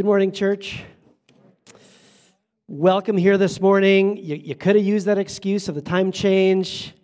[0.00, 0.82] Good morning, church.
[2.68, 4.16] Welcome here this morning.
[4.16, 6.94] You, you could have used that excuse of the time change.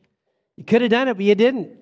[0.57, 1.77] You could have done it, but you didn't.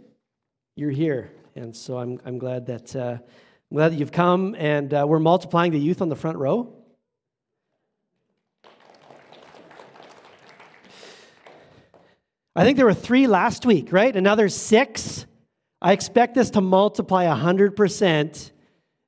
[0.74, 1.30] You're here.
[1.54, 5.20] And so I'm, I'm glad that uh, I'm glad that you've come and uh, we're
[5.20, 6.74] multiplying the youth on the front row.
[12.56, 14.16] I think there were three last week, right?
[14.16, 15.26] Another six.
[15.80, 18.50] I expect this to multiply 100%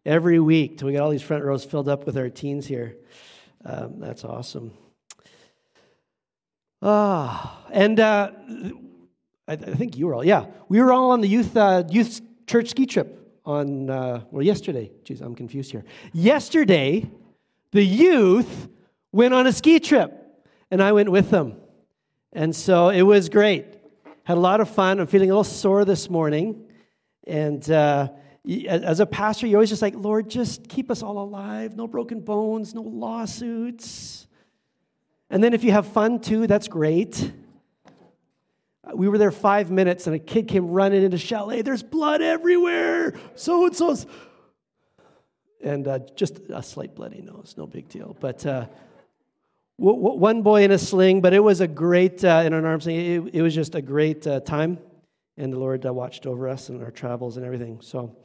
[0.07, 2.97] every week till we get all these front rows filled up with our teens here.
[3.65, 4.73] Um, that's awesome.
[6.81, 8.31] Ah, and uh,
[9.49, 12.21] I, I, think you were all, yeah, we were all on the youth, uh, youth
[12.47, 14.93] church ski trip on, uh, well, yesterday.
[15.05, 15.85] Jeez, I'm confused here.
[16.13, 17.11] Yesterday,
[17.73, 18.69] the youth
[19.11, 20.13] went on a ski trip,
[20.71, 21.57] and I went with them.
[22.33, 23.65] And so it was great.
[24.25, 25.01] Had a lot of fun.
[25.01, 26.65] I'm feeling a little sore this morning.
[27.27, 28.09] And uh,
[28.69, 31.77] as a pastor, you're always just like, Lord, just keep us all alive.
[31.77, 34.29] No broken bones, no lawsuits.
[35.31, 37.33] And then if you have fun too, that's great.
[38.95, 41.63] We were there five minutes and a kid came running into chalet.
[41.63, 43.15] There's blood everywhere.
[43.35, 44.07] So and so's.
[45.65, 48.17] And uh, just a slight bloody nose, no big deal.
[48.21, 48.67] But uh,
[49.81, 52.65] w- w- one boy in a sling, but it was a great, uh, in an
[52.65, 54.79] arm sling, it, it was just a great uh, time
[55.37, 57.81] and the Lord uh, watched over us and our travels and everything.
[57.83, 58.17] So,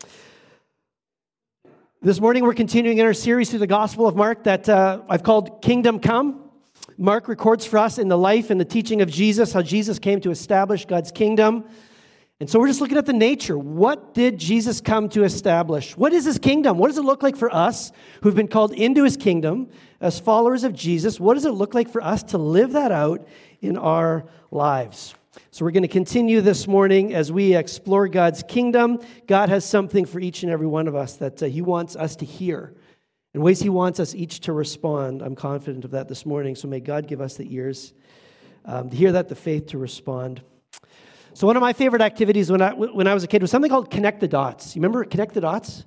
[2.02, 5.22] this morning we're continuing in our series through the Gospel of Mark that uh, I've
[5.22, 6.50] called Kingdom Come.
[6.98, 10.20] Mark records for us in the life and the teaching of Jesus how Jesus came
[10.22, 11.66] to establish God's kingdom.
[12.39, 13.58] And so we're just looking at the nature.
[13.58, 15.95] What did Jesus come to establish?
[15.95, 16.80] What is his kingdom?
[16.80, 17.92] What does it look like for us
[18.23, 21.20] who've been called into his kingdom as followers of Jesus?
[21.20, 23.28] What does it look like for us to live that out
[23.62, 25.14] in our lives?
[25.53, 29.02] So, we're going to continue this morning as we explore God's kingdom.
[29.27, 32.16] God has something for each and every one of us that uh, He wants us
[32.16, 32.73] to hear,
[33.33, 35.21] in ways He wants us each to respond.
[35.21, 36.55] I'm confident of that this morning.
[36.55, 37.91] So, may God give us the ears
[38.63, 40.41] um, to hear that, the faith to respond.
[41.33, 43.70] So, one of my favorite activities when I, when I was a kid was something
[43.70, 44.73] called Connect the Dots.
[44.73, 45.83] You remember Connect the Dots?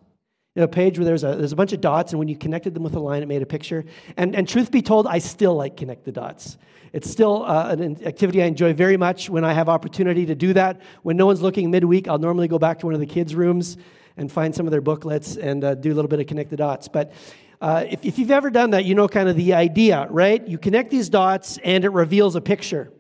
[0.55, 2.37] You know, a page where there's a, there's a bunch of dots, and when you
[2.37, 3.85] connected them with a line, it made a picture.
[4.17, 6.59] And, and truth be told, I still like Connect the Dots.
[6.93, 10.53] It's still uh, an activity I enjoy very much when I have opportunity to do
[10.53, 10.81] that.
[11.03, 13.77] When no one's looking midweek, I'll normally go back to one of the kids' rooms
[14.17, 16.57] and find some of their booklets and uh, do a little bit of connect the
[16.57, 16.87] dots.
[16.87, 17.13] But
[17.61, 20.47] uh, if, if you've ever done that, you know kind of the idea, right?
[20.47, 22.93] You connect these dots and it reveals a picture.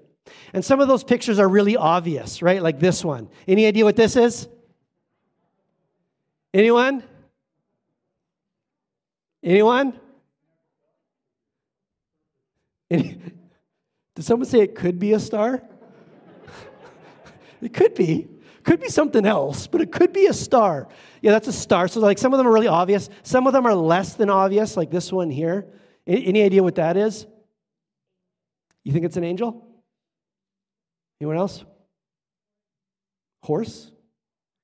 [0.52, 2.60] And some of those pictures are really obvious, right?
[2.60, 3.28] Like this one.
[3.46, 4.48] Any idea what this is?
[6.52, 7.04] Anyone?
[9.44, 9.92] Anyone?
[12.90, 13.18] Any,
[14.14, 15.62] did someone say it could be a star?
[17.60, 18.28] it could be.
[18.62, 20.88] Could be something else, but it could be a star.
[21.20, 21.86] Yeah, that's a star.
[21.86, 23.10] So, like, some of them are really obvious.
[23.22, 25.66] Some of them are less than obvious, like this one here.
[26.06, 27.26] Any idea what that is?
[28.82, 29.66] You think it's an angel?
[31.20, 31.62] Anyone else?
[33.42, 33.90] Horse?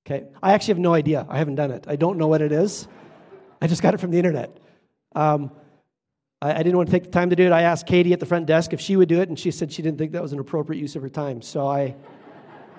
[0.07, 0.27] Okay.
[0.43, 1.27] I actually have no idea.
[1.29, 1.85] I haven't done it.
[1.87, 2.89] I don't know what it is.
[3.61, 4.60] I just got it from the internet.
[5.15, 5.51] Um,
[6.43, 7.53] I, I didn't want to take the time to do it.
[7.53, 9.73] I asked Katie at the front desk if she would do it, and she said
[9.73, 11.43] she didn't think that was an appropriate use of her time.
[11.43, 11.95] So I,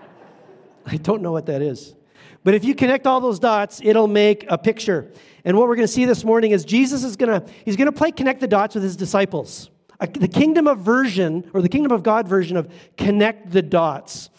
[0.85, 1.95] I don't know what that is.
[2.43, 5.11] But if you connect all those dots, it'll make a picture.
[5.45, 7.87] And what we're going to see this morning is Jesus is going to he's going
[7.87, 9.69] to play connect the dots with his disciples.
[9.99, 14.31] The kingdom of version or the kingdom of God version of connect the dots.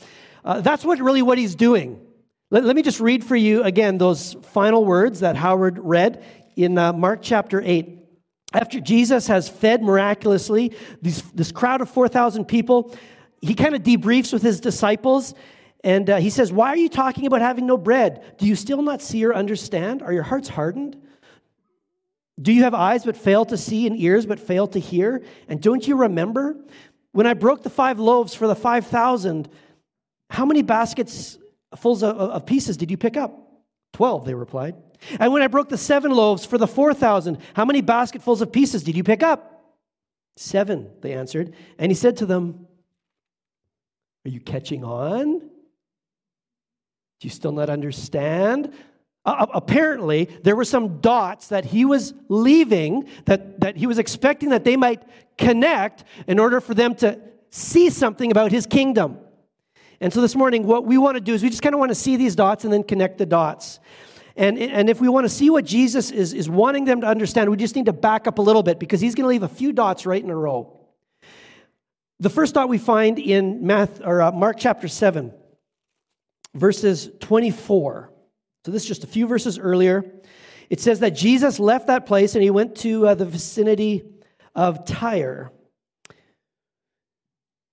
[0.44, 2.04] Uh, that's what really what he's doing.
[2.50, 6.24] Let, let, me just read for you again those final words that Howard read
[6.56, 7.98] in uh, Mark chapter 8
[8.54, 12.94] after Jesus has fed miraculously these, this crowd of 4,000 people,
[13.40, 15.34] he kind of debriefs with his disciples
[15.84, 18.36] and uh, he says, Why are you talking about having no bread?
[18.38, 20.02] Do you still not see or understand?
[20.02, 20.96] Are your hearts hardened?
[22.40, 25.22] Do you have eyes but fail to see and ears but fail to hear?
[25.48, 26.56] And don't you remember
[27.10, 29.48] when I broke the five loaves for the 5,000?
[30.30, 31.36] How many baskets
[31.76, 33.38] full of, of pieces did you pick up?
[33.92, 34.74] Twelve, they replied.
[35.18, 38.82] And when I broke the seven loaves for the 4,000, how many basketfuls of pieces
[38.82, 39.74] did you pick up?
[40.36, 41.54] Seven, they answered.
[41.78, 42.66] And he said to them,
[44.24, 45.38] Are you catching on?
[45.40, 48.72] Do you still not understand?
[49.24, 54.48] Uh, apparently, there were some dots that he was leaving, that, that he was expecting
[54.48, 55.02] that they might
[55.38, 57.20] connect in order for them to
[57.50, 59.18] see something about his kingdom.
[60.00, 61.90] And so this morning, what we want to do is we just kind of want
[61.90, 63.78] to see these dots and then connect the dots.
[64.36, 67.50] And, and if we want to see what Jesus is, is wanting them to understand,
[67.50, 69.54] we just need to back up a little bit because he's going to leave a
[69.54, 70.78] few dots right in a row.
[72.20, 75.32] The first dot we find in Math, or, uh, Mark chapter 7,
[76.54, 78.12] verses 24.
[78.64, 80.04] So this is just a few verses earlier.
[80.70, 84.04] it says that Jesus left that place and he went to uh, the vicinity
[84.54, 85.50] of Tyre.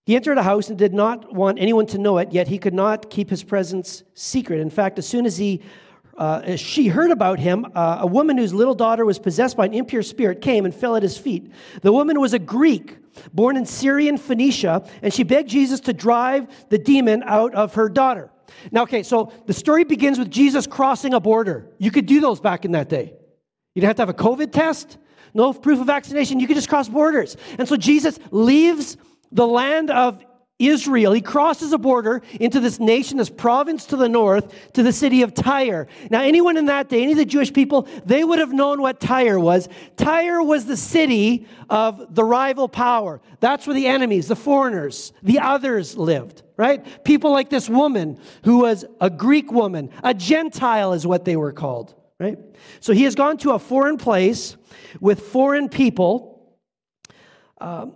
[0.06, 2.74] He entered a house and did not want anyone to know it, yet he could
[2.74, 4.60] not keep his presence secret.
[4.60, 5.62] In fact, as soon as he
[6.19, 9.74] uh, she heard about him, uh, a woman whose little daughter was possessed by an
[9.74, 11.51] impure spirit came and fell at his feet.
[11.81, 12.98] The woman was a Greek,
[13.33, 17.88] born in Syrian Phoenicia, and she begged Jesus to drive the demon out of her
[17.88, 18.30] daughter.
[18.69, 21.71] Now, okay, so the story begins with Jesus crossing a border.
[21.77, 23.13] You could do those back in that day.
[23.74, 24.98] You didn't have to have a COVID test,
[25.33, 26.42] no proof of vaccination.
[26.42, 27.38] You could just cross borders.
[27.57, 28.98] And so Jesus leaves
[29.31, 30.24] the land of
[30.60, 31.14] Israel.
[31.14, 35.22] He crosses a border into this nation, this province to the north, to the city
[35.22, 35.88] of Tyre.
[36.12, 39.00] Now, anyone in that day, any of the Jewish people, they would have known what
[39.00, 39.70] Tyre was.
[39.96, 43.22] Tyre was the city of the rival power.
[43.40, 46.86] That's where the enemies, the foreigners, the others lived, right?
[47.06, 51.54] People like this woman who was a Greek woman, a Gentile is what they were
[51.54, 52.38] called, right?
[52.82, 54.58] So he has gone to a foreign place
[55.00, 56.58] with foreign people.
[57.62, 57.96] Um,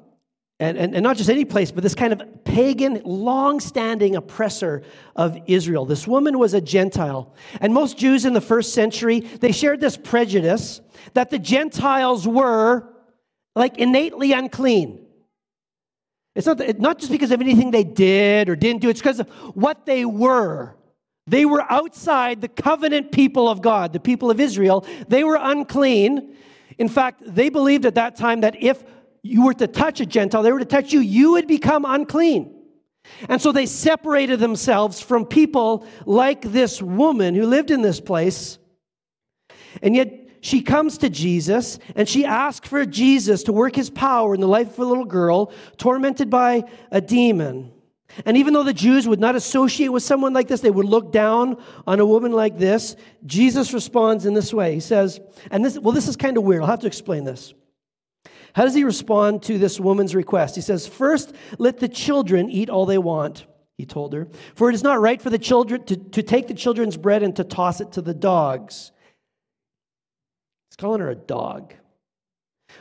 [0.64, 4.84] and, and, and not just any place, but this kind of pagan, long standing oppressor
[5.16, 5.86] of Israel.
[5.86, 7.34] This woman was a Gentile.
[7.60, 10.80] And most Jews in the first century, they shared this prejudice
[11.16, 12.88] that the Gentiles were
[13.56, 15.06] like innately unclean.
[16.34, 19.30] It's not, not just because of anything they did or didn't do, it's because of
[19.56, 20.76] what they were.
[21.28, 24.86] They were outside the covenant people of God, the people of Israel.
[25.08, 26.36] They were unclean.
[26.78, 28.84] In fact, they believed at that time that if
[29.24, 32.54] you were to touch a Gentile, they were to touch you, you would become unclean.
[33.28, 38.60] And so they separated themselves from people like this woman who lived in this place.
[39.82, 44.36] And yet she comes to Jesus and she asks for Jesus to work his power
[44.36, 47.72] in the life of a little girl tormented by a demon.
[48.26, 51.12] And even though the Jews would not associate with someone like this, they would look
[51.12, 54.74] down on a woman like this, Jesus responds in this way.
[54.74, 56.62] He says, and this, well, this is kind of weird.
[56.62, 57.54] I'll have to explain this.
[58.54, 60.56] How does he respond to this woman's request?
[60.56, 63.46] He says, First, let the children eat all they want,
[63.78, 64.28] he told her.
[64.56, 67.36] For it is not right for the children to, to take the children's bread and
[67.36, 68.92] to toss it to the dogs.
[70.70, 71.74] He's calling her a dog.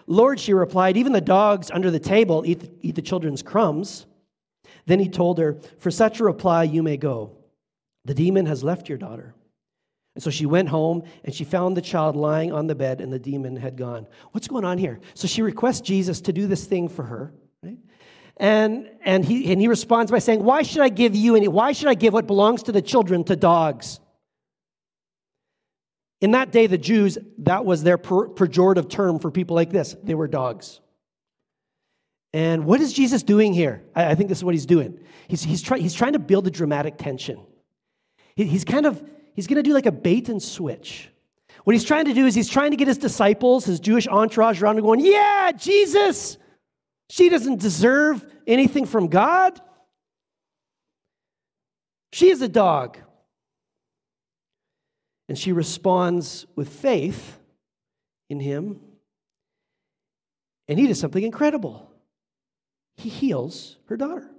[0.07, 4.07] Lord, she replied, even the dogs under the table eat eat the children's crumbs.
[4.87, 7.33] Then he told her, For such a reply, you may go.
[8.05, 9.35] The demon has left your daughter.
[10.15, 13.13] And so she went home and she found the child lying on the bed and
[13.13, 14.07] the demon had gone.
[14.33, 15.01] What's going on here?
[15.15, 17.33] So she requests Jesus to do this thing for her,
[17.63, 17.79] right?
[18.37, 21.49] And, and, he, and he responds by saying, Why should I give you any?
[21.49, 24.01] Why should I give what belongs to the children to dogs?
[26.21, 29.97] In that day, the Jews, that was their pejorative term for people like this.
[30.03, 30.81] They were dogs.
[32.33, 33.83] And what is Jesus doing here?
[33.95, 34.99] I, I think this is what he's doing.
[35.29, 37.41] He's, he's, try, he's trying to build a dramatic tension.
[38.37, 39.03] He, he's kind of
[39.35, 41.11] he's going to do like a bait and switch.
[41.65, 44.61] What he's trying to do is he's trying to get his disciples, his Jewish entourage
[44.63, 46.39] around and going, Yeah, Jesus,
[47.09, 49.61] she doesn't deserve anything from God.
[52.13, 52.99] She is a dog.
[55.29, 57.39] And she responds with faith
[58.29, 58.81] in him.
[60.69, 61.91] And he does something incredible.
[62.97, 64.32] He heals her daughter.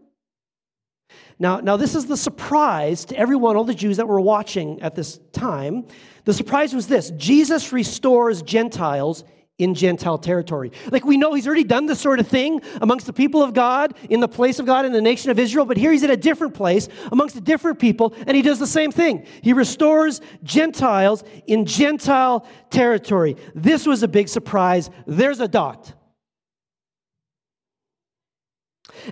[1.40, 4.96] Now, now, this is the surprise to everyone, all the Jews that were watching at
[4.96, 5.86] this time.
[6.26, 9.24] The surprise was this Jesus restores Gentiles
[9.60, 10.72] in Gentile territory.
[10.92, 13.96] Like we know he's already done this sort of thing amongst the people of God,
[14.10, 16.18] in the place of God, in the nation of Israel, but here he's in a
[16.18, 19.26] different place amongst a different people, and he does the same thing.
[19.42, 23.38] He restores Gentiles in Gentile territory.
[23.54, 24.90] This was a big surprise.
[25.06, 25.94] There's a dot.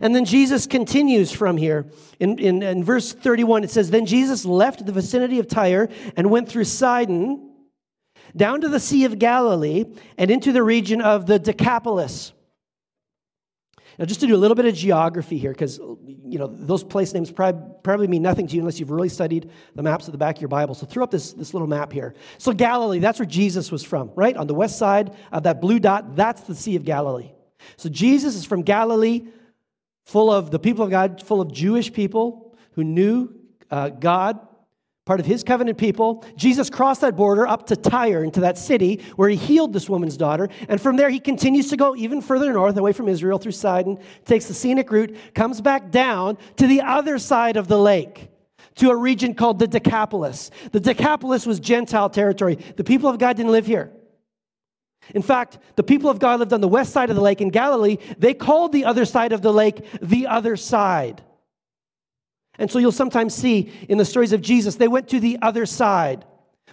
[0.01, 1.87] And then Jesus continues from here.
[2.19, 6.29] In, in, in, verse 31, it says, Then Jesus left the vicinity of Tyre and
[6.29, 7.49] went through Sidon
[8.35, 9.85] down to the Sea of Galilee
[10.17, 12.31] and into the region of the Decapolis.
[13.97, 17.13] Now, just to do a little bit of geography here, because you know those place
[17.13, 20.17] names probably, probably mean nothing to you unless you've really studied the maps at the
[20.17, 20.73] back of your Bible.
[20.73, 22.15] So throw up this, this little map here.
[22.37, 24.35] So Galilee, that's where Jesus was from, right?
[24.37, 27.31] On the west side of that blue dot, that's the Sea of Galilee.
[27.77, 29.27] So Jesus is from Galilee
[30.03, 33.33] full of the people of God, full of Jewish people who knew
[33.69, 34.39] uh, God,
[35.05, 36.23] part of his covenant people.
[36.35, 40.17] Jesus crossed that border up to Tyre, into that city where he healed this woman's
[40.17, 40.49] daughter.
[40.69, 43.97] And from there, he continues to go even further north, away from Israel, through Sidon,
[44.25, 48.29] takes the scenic route, comes back down to the other side of the lake.
[48.75, 50.49] To a region called the Decapolis.
[50.71, 52.55] The Decapolis was Gentile territory.
[52.77, 53.91] The people of God didn't live here.
[55.13, 57.49] In fact, the people of God lived on the west side of the lake in
[57.49, 57.97] Galilee.
[58.17, 61.21] They called the other side of the lake the other side.
[62.57, 65.65] And so you'll sometimes see in the stories of Jesus, they went to the other
[65.65, 66.25] side.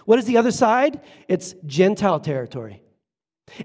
[0.05, 1.01] What is the other side?
[1.27, 2.81] It's Gentile territory.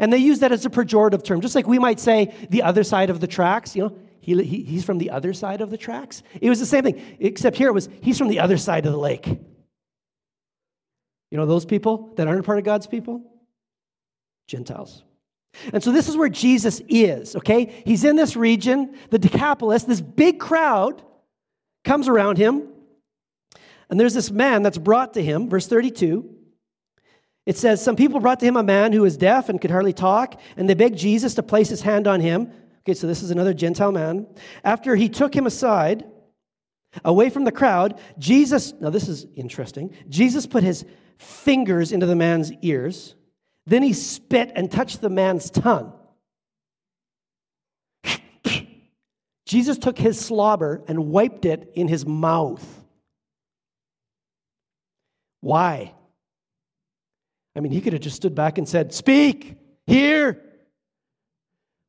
[0.00, 2.84] And they use that as a pejorative term, just like we might say the other
[2.84, 3.76] side of the tracks.
[3.76, 6.22] You know, he, he, he's from the other side of the tracks.
[6.40, 8.92] It was the same thing, except here it was he's from the other side of
[8.92, 9.26] the lake.
[9.26, 13.33] You know those people that aren't part of God's people?
[14.46, 15.04] Gentiles.
[15.72, 17.82] And so this is where Jesus is, okay?
[17.86, 21.02] He's in this region, the Decapolis, this big crowd
[21.84, 22.68] comes around him.
[23.88, 26.28] And there's this man that's brought to him, verse 32.
[27.46, 29.92] It says, Some people brought to him a man who was deaf and could hardly
[29.92, 32.50] talk, and they begged Jesus to place his hand on him.
[32.80, 34.26] Okay, so this is another Gentile man.
[34.64, 36.04] After he took him aside,
[37.04, 40.84] away from the crowd, Jesus, now this is interesting, Jesus put his
[41.18, 43.14] fingers into the man's ears.
[43.66, 45.92] Then he spit and touched the man's tongue.
[49.46, 52.64] Jesus took his slobber and wiped it in his mouth.
[55.40, 55.94] Why?
[57.56, 59.56] I mean, he could have just stood back and said, Speak,
[59.86, 60.42] here.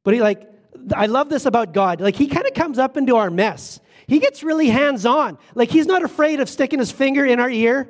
[0.03, 0.48] But he, like,
[0.96, 2.01] I love this about God.
[2.01, 3.79] Like, he kind of comes up into our mess.
[4.08, 5.38] He gets really hands on.
[5.55, 7.89] Like, he's not afraid of sticking his finger in our ear,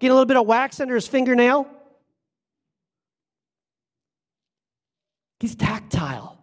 [0.00, 1.68] getting a little bit of wax under his fingernail.
[5.40, 6.38] He's tactile.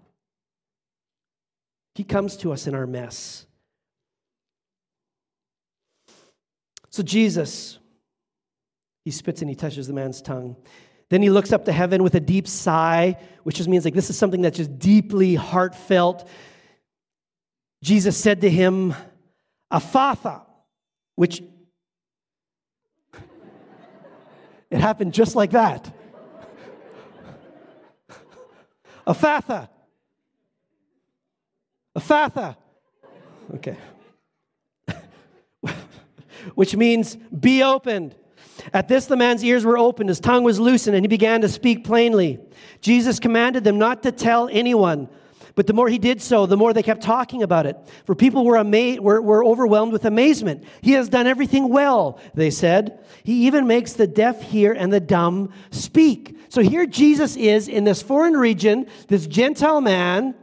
[1.95, 3.45] He comes to us in our mess.
[6.89, 7.79] So, Jesus,
[9.03, 10.55] he spits and he touches the man's tongue.
[11.09, 14.09] Then he looks up to heaven with a deep sigh, which just means like this
[14.09, 16.27] is something that's just deeply heartfelt.
[17.83, 18.95] Jesus said to him,
[19.71, 20.41] Ephphatha,
[21.15, 21.43] which
[24.71, 25.93] it happened just like that.
[29.05, 29.69] Ephphatha.
[31.95, 32.55] Ephphatha.
[33.55, 33.77] Okay.
[36.55, 38.15] Which means be opened.
[38.73, 41.49] At this, the man's ears were opened, his tongue was loosened, and he began to
[41.49, 42.39] speak plainly.
[42.81, 45.09] Jesus commanded them not to tell anyone.
[45.55, 47.77] But the more he did so, the more they kept talking about it.
[48.05, 50.63] For people were, ama- were, were overwhelmed with amazement.
[50.81, 53.05] He has done everything well, they said.
[53.23, 56.37] He even makes the deaf hear and the dumb speak.
[56.49, 60.33] So here Jesus is in this foreign region, this Gentile man.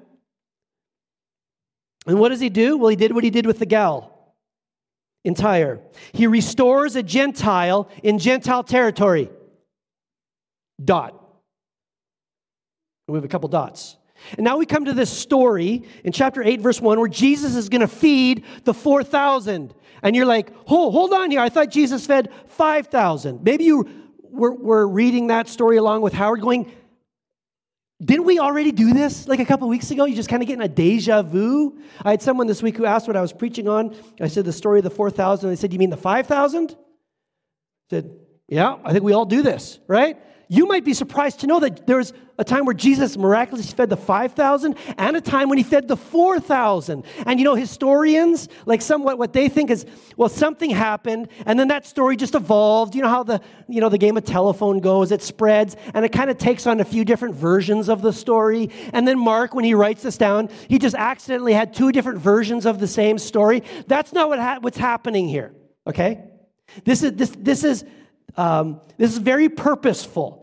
[2.07, 2.79] And what does he do?
[2.79, 4.35] Well, he did what he did with the gal
[5.25, 5.81] in Tyre.
[6.13, 9.29] He restores a Gentile in Gentile territory.
[10.83, 11.17] Dot.
[13.07, 13.97] We have a couple dots.
[14.37, 17.69] And now we come to this story in chapter 8, verse 1, where Jesus is
[17.69, 19.75] going to feed the 4,000.
[20.03, 21.41] And you're like, hold, hold on here.
[21.41, 23.43] I thought Jesus fed 5,000.
[23.43, 23.89] Maybe you
[24.23, 26.73] were, were reading that story along with Howard, going,
[28.03, 30.07] didn't we already do this like a couple weeks ago?
[30.07, 31.79] You just kind of getting a deja vu.
[32.03, 33.95] I had someone this week who asked what I was preaching on.
[34.21, 35.51] I said the story of the 4,000.
[35.51, 36.71] They said, You mean the 5,000?
[36.71, 36.75] I
[37.91, 38.11] said,
[38.49, 40.17] Yeah, I think we all do this, right?
[40.53, 43.97] You might be surprised to know that there's a time where Jesus miraculously fed the
[43.97, 47.05] 5,000 and a time when he fed the 4,000.
[47.25, 51.69] And you know, historians, like somewhat what they think is, well, something happened and then
[51.69, 52.97] that story just evolved.
[52.97, 56.09] You know how the, you know, the game of telephone goes, it spreads and it
[56.09, 58.71] kind of takes on a few different versions of the story.
[58.93, 62.67] And then Mark, when he writes this down, he just accidentally had two different versions
[62.67, 63.63] of the same story.
[63.87, 65.55] That's not what ha- what's happening here,
[65.87, 66.25] okay?
[66.85, 67.85] This is, this, this is,
[68.37, 70.40] um, this is very purposeful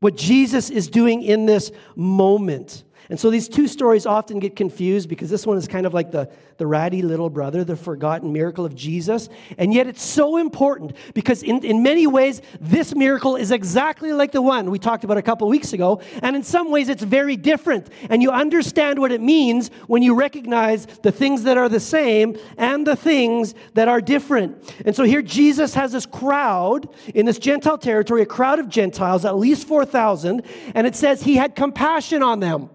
[0.00, 2.84] what Jesus is doing in this moment.
[3.10, 6.10] And so these two stories often get confused because this one is kind of like
[6.10, 9.30] the, the ratty little brother, the forgotten miracle of Jesus.
[9.56, 14.32] And yet it's so important because in, in many ways, this miracle is exactly like
[14.32, 16.02] the one we talked about a couple weeks ago.
[16.22, 17.88] And in some ways, it's very different.
[18.10, 22.36] And you understand what it means when you recognize the things that are the same
[22.58, 24.74] and the things that are different.
[24.84, 29.24] And so here Jesus has this crowd in this Gentile territory, a crowd of Gentiles,
[29.24, 30.42] at least 4,000.
[30.74, 32.68] And it says he had compassion on them.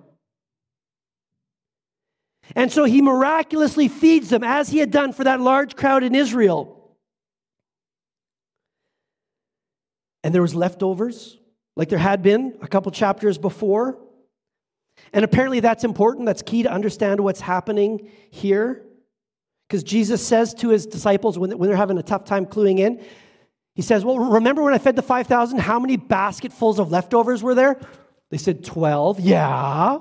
[2.56, 6.14] And so he miraculously feeds them as he had done for that large crowd in
[6.14, 6.96] Israel.
[10.24, 11.38] And there was leftovers,
[11.76, 13.98] like there had been a couple chapters before.
[15.12, 16.26] And apparently that's important.
[16.26, 18.84] That's key to understand what's happening here.
[19.68, 23.04] Because Jesus says to his disciples when they're having a tough time cluing in,
[23.76, 25.60] he says, Well, remember when I fed the 5,000?
[25.60, 27.80] How many basketfuls of leftovers were there?
[28.30, 29.20] They said 12.
[29.20, 30.00] Yeah.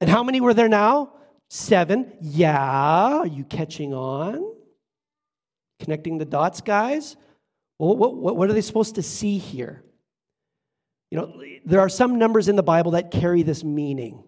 [0.00, 1.12] And how many were there now?
[1.48, 2.12] Seven.
[2.20, 2.58] Yeah.
[2.58, 4.54] Are you catching on?
[5.80, 7.16] Connecting the dots, guys?
[7.78, 9.82] Well, what, what, what are they supposed to see here?
[11.10, 14.22] You know, there are some numbers in the Bible that carry this meaning.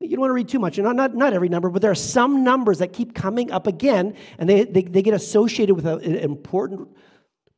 [0.00, 1.94] You don't want to read too much, not, not, not every number, but there are
[1.94, 5.96] some numbers that keep coming up again, and they, they, they get associated with a,
[5.96, 6.88] an important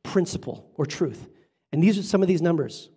[0.03, 1.27] principle or truth.
[1.73, 2.89] And these are some of these numbers.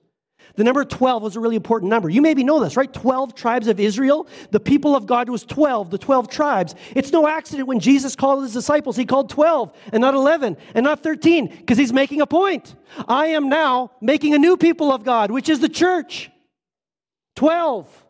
[0.57, 2.09] The number 12 was a really important number.
[2.09, 2.93] You maybe know this, right?
[2.93, 4.27] 12 tribes of Israel.
[4.51, 6.75] The people of God was 12, the 12 tribes.
[6.95, 10.85] It's no accident when Jesus called his disciples, he called 12 and not 11 and
[10.85, 12.75] not 13 because he's making a point.
[13.09, 16.31] I am now making a new people of God, which is the church.
[17.37, 18.07] 12.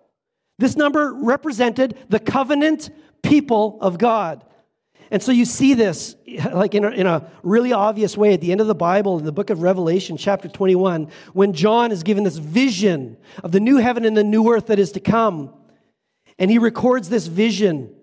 [0.58, 2.90] This number represented the covenant
[3.22, 4.44] people of God.
[5.10, 6.14] And so you see this
[6.52, 9.24] like in a, in a really obvious way at the end of the Bible, in
[9.24, 13.78] the book of Revelation, chapter 21, when John is given this vision of the new
[13.78, 15.52] heaven and the new earth that is to come.
[16.38, 17.94] And he records this vision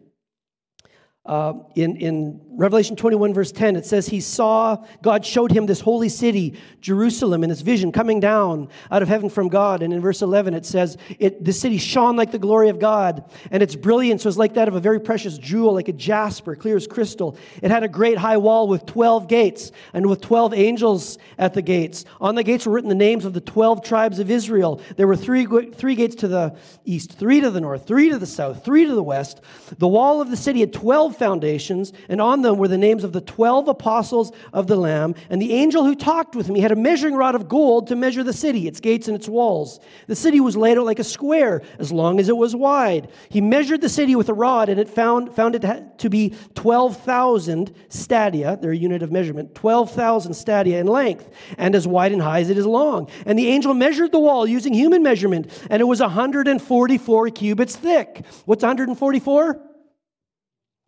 [1.26, 5.80] uh, in, in Revelation 21, verse 10, it says, He saw, God showed him this
[5.80, 9.84] holy city, Jerusalem, in this vision coming down out of heaven from God.
[9.84, 13.32] And in verse 11, it says, it, The city shone like the glory of God,
[13.52, 16.76] and its brilliance was like that of a very precious jewel, like a jasper, clear
[16.76, 17.38] as crystal.
[17.62, 21.62] It had a great high wall with 12 gates, and with 12 angels at the
[21.62, 22.06] gates.
[22.20, 24.82] On the gates were written the names of the 12 tribes of Israel.
[24.96, 28.26] There were three, three gates to the east, three to the north, three to the
[28.26, 29.42] south, three to the west.
[29.78, 33.14] The wall of the city had 12 foundations, and on them were the names of
[33.14, 35.16] the 12 apostles of the Lamb.
[35.30, 38.24] And the angel who talked with me had a measuring rod of gold to measure
[38.24, 39.80] the city, its gates and its walls.
[40.08, 43.10] The city was laid out like a square, as long as it was wide.
[43.30, 47.74] He measured the city with a rod, and it found, found it to be 12,000
[47.90, 52.50] stadia, their unit of measurement, 12,000 stadia in length, and as wide and high as
[52.50, 53.10] it is long.
[53.26, 58.26] And the angel measured the wall using human measurement, and it was 144 cubits thick.
[58.46, 59.62] What's 144?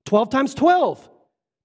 [0.06, 1.09] 12 times 12.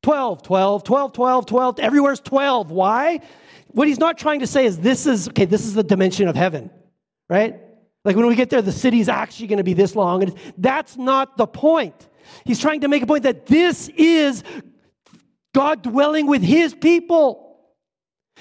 [0.05, 1.81] 12, 12, 12, 12, 12.
[1.81, 2.71] Everywhere's 12.
[2.71, 3.21] Why?
[3.69, 6.37] What he's not trying to say is this is, okay, this is the dimension of
[6.37, 6.71] heaven,
[7.31, 7.59] right?
[8.05, 10.23] Like when we get there, the city's actually going to be this long.
[10.23, 12.07] And that's not the point.
[12.45, 14.45] He's trying to make a point that this is
[15.55, 17.57] God dwelling with his people.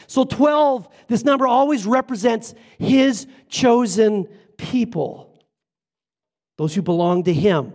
[0.07, 4.27] So 12, this number always represents his chosen
[4.57, 5.45] people,
[6.57, 7.71] those who belong to him.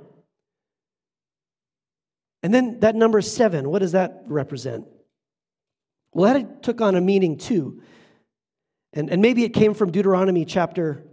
[2.43, 4.87] And then that number seven, what does that represent?
[6.13, 7.83] Well, that took on a meaning too.
[8.93, 11.05] And, and maybe it came from Deuteronomy chapter,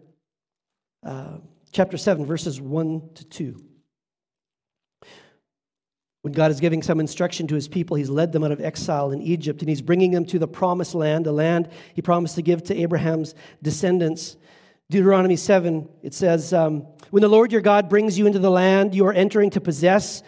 [1.06, 1.38] uh,
[1.72, 3.66] chapter 7, verses 1 to 2.
[6.22, 9.12] When God is giving some instruction to his people, he's led them out of exile
[9.12, 12.42] in Egypt and he's bringing them to the promised land, the land he promised to
[12.42, 14.38] give to Abraham's descendants.
[14.90, 18.96] Deuteronomy 7, it says, um, When the Lord your God brings you into the land
[18.96, 20.24] you are entering to possess,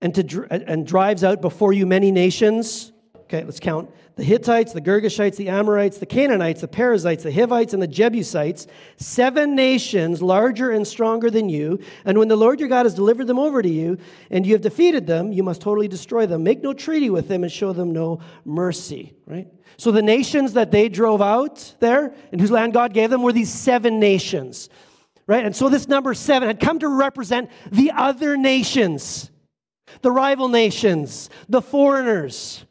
[0.00, 2.92] and, to, and drives out before you many nations.
[3.14, 3.90] Okay, let's count.
[4.14, 8.66] The Hittites, the Girgashites, the Amorites, the Canaanites, the Perizzites, the Hivites, and the Jebusites,
[8.96, 11.80] seven nations larger and stronger than you.
[12.06, 13.98] And when the Lord your God has delivered them over to you,
[14.30, 16.44] and you have defeated them, you must totally destroy them.
[16.44, 19.48] Make no treaty with them and show them no mercy, right?
[19.76, 23.34] So the nations that they drove out there, and whose land God gave them, were
[23.34, 24.70] these seven nations,
[25.26, 25.44] right?
[25.44, 29.30] And so this number seven had come to represent the other nations
[30.02, 32.64] the rival nations, the foreigners.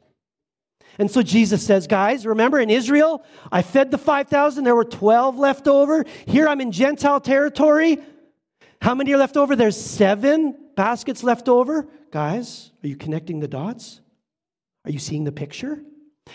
[0.97, 5.37] And so Jesus says, guys, remember in Israel, I fed the 5,000, there were 12
[5.37, 6.05] left over.
[6.25, 7.99] Here I'm in Gentile territory.
[8.81, 9.55] How many are left over?
[9.55, 11.87] There's seven baskets left over.
[12.11, 13.99] Guys, are you connecting the dots?
[14.85, 15.81] Are you seeing the picture?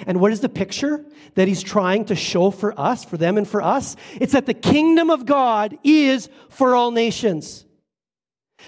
[0.07, 3.49] And what is the picture that he's trying to show for us, for them and
[3.49, 3.97] for us?
[4.21, 7.65] It's that the kingdom of God is for all nations.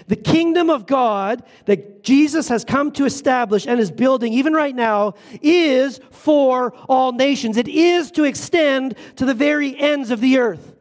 [0.07, 4.75] The kingdom of God that Jesus has come to establish and is building, even right
[4.75, 7.57] now, is for all nations.
[7.57, 10.73] It is to extend to the very ends of the earth.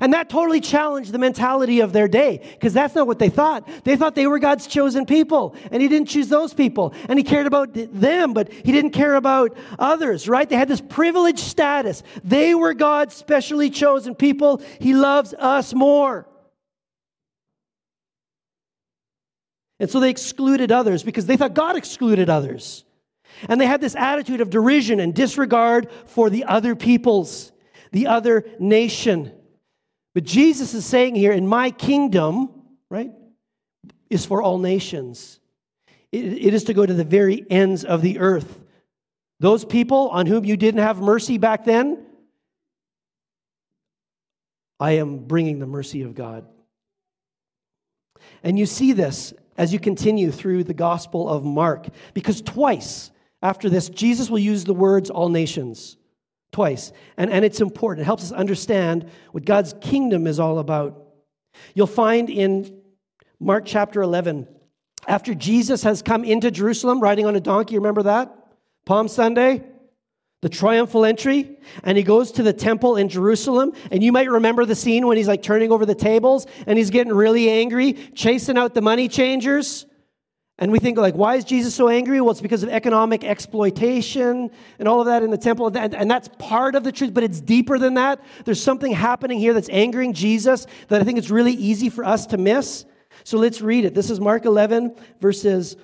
[0.00, 3.68] And that totally challenged the mentality of their day because that's not what they thought.
[3.84, 6.94] They thought they were God's chosen people, and He didn't choose those people.
[7.08, 10.48] And He cared about them, but He didn't care about others, right?
[10.48, 12.02] They had this privileged status.
[12.24, 14.60] They were God's specially chosen people.
[14.80, 16.26] He loves us more.
[19.78, 22.84] And so they excluded others because they thought God excluded others.
[23.48, 27.52] And they had this attitude of derision and disregard for the other peoples,
[27.92, 29.32] the other nation.
[30.14, 33.10] But Jesus is saying here, in my kingdom, right,
[34.08, 35.40] is for all nations.
[36.12, 38.60] it, it is to go to the very ends of the earth.
[39.40, 42.06] Those people on whom you didn't have mercy back then,
[44.80, 46.46] I am bringing the mercy of God.
[48.42, 51.88] And you see this as you continue through the Gospel of Mark.
[52.14, 53.10] Because twice
[53.42, 55.96] after this, Jesus will use the words all nations.
[56.52, 56.92] Twice.
[57.16, 58.02] And, and it's important.
[58.02, 61.06] It helps us understand what God's kingdom is all about.
[61.74, 62.80] You'll find in
[63.38, 64.48] Mark chapter 11,
[65.06, 68.34] after Jesus has come into Jerusalem riding on a donkey, remember that?
[68.86, 69.62] Palm Sunday?
[70.46, 73.72] The triumphal entry, and he goes to the temple in Jerusalem.
[73.90, 76.90] And you might remember the scene when he's like turning over the tables and he's
[76.90, 79.86] getting really angry, chasing out the money changers.
[80.56, 82.20] And we think, like, why is Jesus so angry?
[82.20, 85.76] Well, it's because of economic exploitation and all of that in the temple.
[85.76, 88.24] And, that's part of the truth, but it's deeper than that.
[88.44, 92.24] There's something happening here that's angering Jesus that I think it's really easy for us
[92.26, 92.84] to miss.
[93.24, 93.94] So let's read it.
[93.94, 95.74] This is Mark 11, verses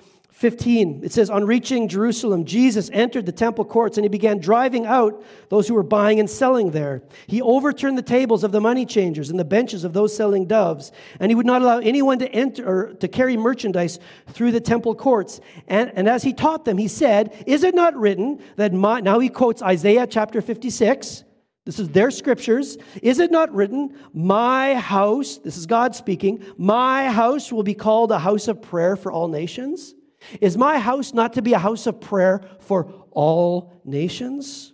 [0.43, 4.85] 15, it says, On reaching Jerusalem, Jesus entered the temple courts and he began driving
[4.85, 7.01] out those who were buying and selling there.
[7.27, 10.91] He overturned the tables of the money changers and the benches of those selling doves,
[11.21, 14.95] and he would not allow anyone to enter or to carry merchandise through the temple
[14.95, 15.39] courts.
[15.69, 19.19] And, and as he taught them, he said, Is it not written that my, now
[19.19, 21.23] he quotes Isaiah chapter 56.
[21.63, 22.77] This is their scriptures.
[23.01, 28.11] Is it not written, My house, this is God speaking, my house will be called
[28.11, 29.95] a house of prayer for all nations?
[30.41, 34.73] Is my house not to be a house of prayer for all nations?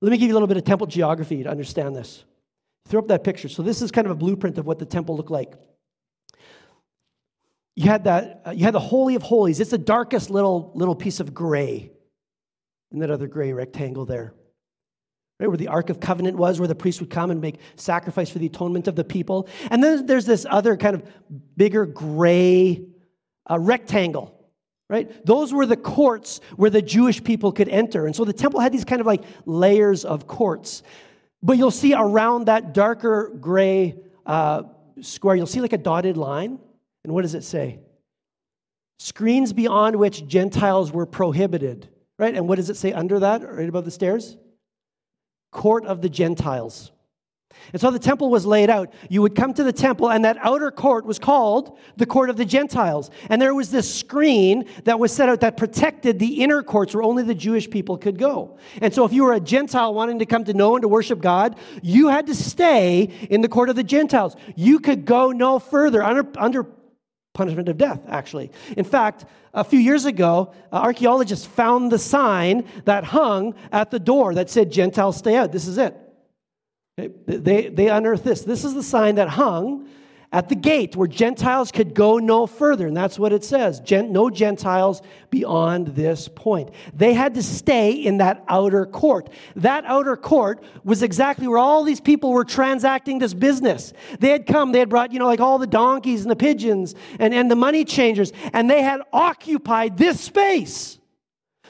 [0.00, 2.24] Let me give you a little bit of temple geography to understand this.
[2.86, 3.48] Throw up that picture.
[3.48, 5.54] So this is kind of a blueprint of what the temple looked like.
[7.76, 8.42] You had that.
[8.46, 9.60] Uh, you had the holy of holies.
[9.60, 11.92] It's the darkest little little piece of gray,
[12.90, 14.34] in that other gray rectangle there,
[15.38, 18.30] right where the Ark of Covenant was, where the priest would come and make sacrifice
[18.30, 19.48] for the atonement of the people.
[19.70, 21.04] And then there's this other kind of
[21.56, 22.84] bigger gray
[23.48, 24.34] a rectangle,
[24.88, 25.24] right?
[25.24, 28.06] Those were the courts where the Jewish people could enter.
[28.06, 30.82] And so the temple had these kind of like layers of courts.
[31.42, 34.64] But you'll see around that darker gray uh,
[35.00, 36.58] square, you'll see like a dotted line.
[37.04, 37.80] And what does it say?
[38.98, 42.34] Screens beyond which Gentiles were prohibited, right?
[42.34, 44.36] And what does it say under that, right above the stairs?
[45.52, 46.90] Court of the Gentiles.
[47.72, 48.92] And so the temple was laid out.
[49.08, 52.36] You would come to the temple, and that outer court was called the court of
[52.36, 53.10] the Gentiles.
[53.28, 57.02] And there was this screen that was set out that protected the inner courts where
[57.02, 58.58] only the Jewish people could go.
[58.80, 61.20] And so if you were a Gentile wanting to come to know and to worship
[61.20, 64.36] God, you had to stay in the court of the Gentiles.
[64.56, 66.66] You could go no further under, under
[67.34, 68.50] punishment of death, actually.
[68.76, 74.34] In fact, a few years ago, archaeologists found the sign that hung at the door
[74.34, 75.52] that said, Gentiles stay out.
[75.52, 75.96] This is it.
[76.98, 78.42] They, they unearthed this.
[78.42, 79.88] This is the sign that hung
[80.30, 82.86] at the gate where Gentiles could go no further.
[82.86, 86.70] And that's what it says Gen- no Gentiles beyond this point.
[86.92, 89.30] They had to stay in that outer court.
[89.56, 93.92] That outer court was exactly where all these people were transacting this business.
[94.18, 96.94] They had come, they had brought, you know, like all the donkeys and the pigeons
[97.18, 100.97] and, and the money changers, and they had occupied this space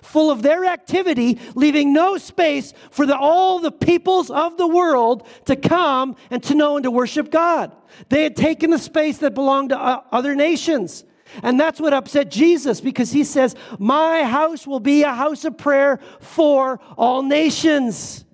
[0.09, 5.27] full of their activity, leaving no space for the, all the peoples of the world
[5.45, 7.73] to come and to know and to worship God.
[8.09, 11.05] They had taken the space that belonged to uh, other nations.
[11.43, 15.59] And that's what upset Jesus because he says, My house will be a house of
[15.59, 18.25] prayer for all nations.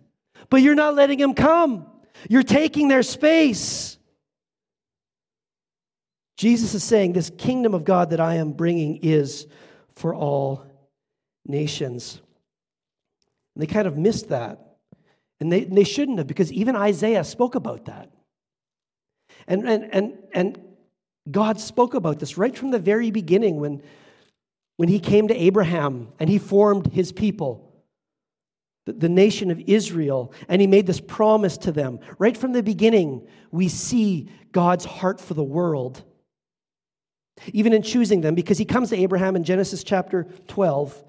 [0.49, 1.87] But you're not letting them come,
[2.29, 3.99] you're taking their space.
[6.37, 9.49] Jesus is saying, This kingdom of God that I am bringing is
[9.97, 10.65] for all
[11.47, 12.21] nations.
[13.55, 14.77] And they kind of missed that.
[15.41, 18.11] And they, they shouldn't have, because even Isaiah spoke about that.
[19.47, 20.59] And, and, and, and
[21.31, 23.83] God spoke about this right from the very beginning when,
[24.77, 27.73] when he came to Abraham and he formed his people,
[28.87, 32.01] the, the nation of Israel, and he made this promise to them.
[32.19, 36.03] Right from the beginning, we see God's heart for the world.
[37.53, 41.03] Even in choosing them, because he comes to Abraham in Genesis chapter 12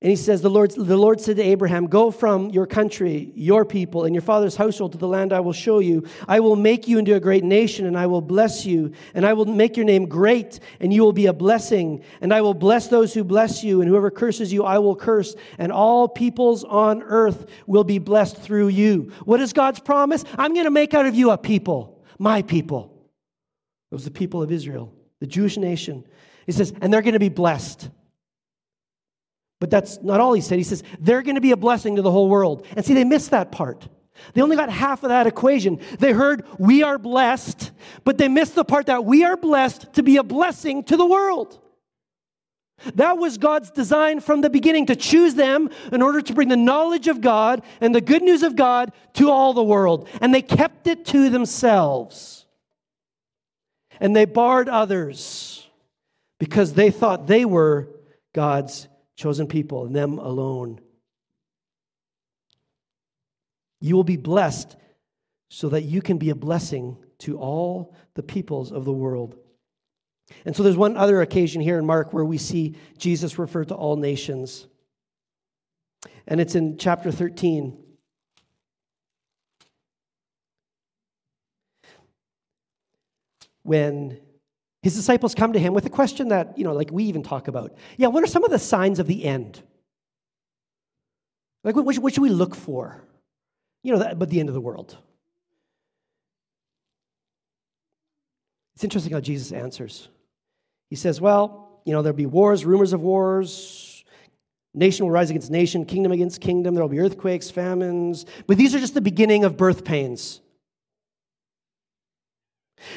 [0.00, 3.64] and he says, the Lord, the Lord said to Abraham, Go from your country, your
[3.64, 6.06] people, and your father's household to the land I will show you.
[6.28, 9.32] I will make you into a great nation, and I will bless you, and I
[9.32, 12.04] will make your name great, and you will be a blessing.
[12.20, 15.34] And I will bless those who bless you, and whoever curses you, I will curse,
[15.58, 19.10] and all peoples on earth will be blessed through you.
[19.24, 20.24] What is God's promise?
[20.36, 23.10] I'm going to make out of you a people, my people.
[23.90, 26.04] It was the people of Israel, the Jewish nation.
[26.46, 27.88] He says, and they're going to be blessed.
[29.60, 30.58] But that's not all he said.
[30.58, 32.66] He says, they're going to be a blessing to the whole world.
[32.76, 33.88] And see, they missed that part.
[34.34, 35.80] They only got half of that equation.
[35.98, 37.72] They heard, we are blessed,
[38.04, 41.06] but they missed the part that we are blessed to be a blessing to the
[41.06, 41.60] world.
[42.94, 46.56] That was God's design from the beginning to choose them in order to bring the
[46.56, 50.08] knowledge of God and the good news of God to all the world.
[50.20, 52.46] And they kept it to themselves.
[54.00, 55.68] And they barred others
[56.38, 57.88] because they thought they were
[58.32, 58.86] God's
[59.18, 60.80] chosen people, and them alone.
[63.80, 64.76] You will be blessed
[65.50, 69.36] so that you can be a blessing to all the peoples of the world.
[70.44, 73.74] And so there's one other occasion here in Mark where we see Jesus refer to
[73.74, 74.68] all nations.
[76.28, 77.76] And it's in chapter 13.
[83.64, 84.20] When
[84.88, 87.46] his disciples come to him with a question that, you know, like we even talk
[87.46, 87.76] about.
[87.98, 89.62] Yeah, what are some of the signs of the end?
[91.62, 93.04] Like, what, should we look for?
[93.82, 94.96] You know, but the end of the world.
[98.74, 100.08] It's interesting how Jesus answers.
[100.88, 104.04] He says, Well, you know, there'll be wars, rumors of wars.
[104.72, 106.74] Nation will rise against nation, kingdom against kingdom.
[106.74, 108.24] There will be earthquakes, famines.
[108.46, 110.40] But these are just the beginning of birth pains.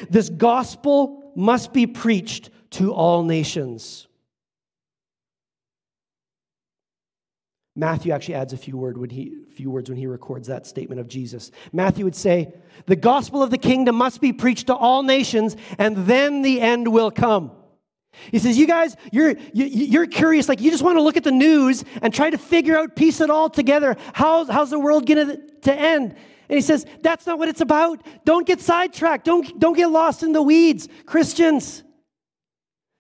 [0.09, 4.07] This gospel must be preached to all nations.
[7.75, 10.99] Matthew actually adds a few, word when he, few words when he records that statement
[10.99, 11.51] of Jesus.
[11.71, 12.53] Matthew would say,
[12.85, 16.91] The gospel of the kingdom must be preached to all nations, and then the end
[16.91, 17.51] will come.
[18.29, 21.23] He says, You guys, you're, you, you're curious, like you just want to look at
[21.23, 23.95] the news and try to figure out, piece it all together.
[24.13, 26.15] How's, how's the world going to end?
[26.51, 28.05] And he says, That's not what it's about.
[28.25, 29.23] Don't get sidetracked.
[29.23, 31.81] Don't, don't get lost in the weeds, Christians.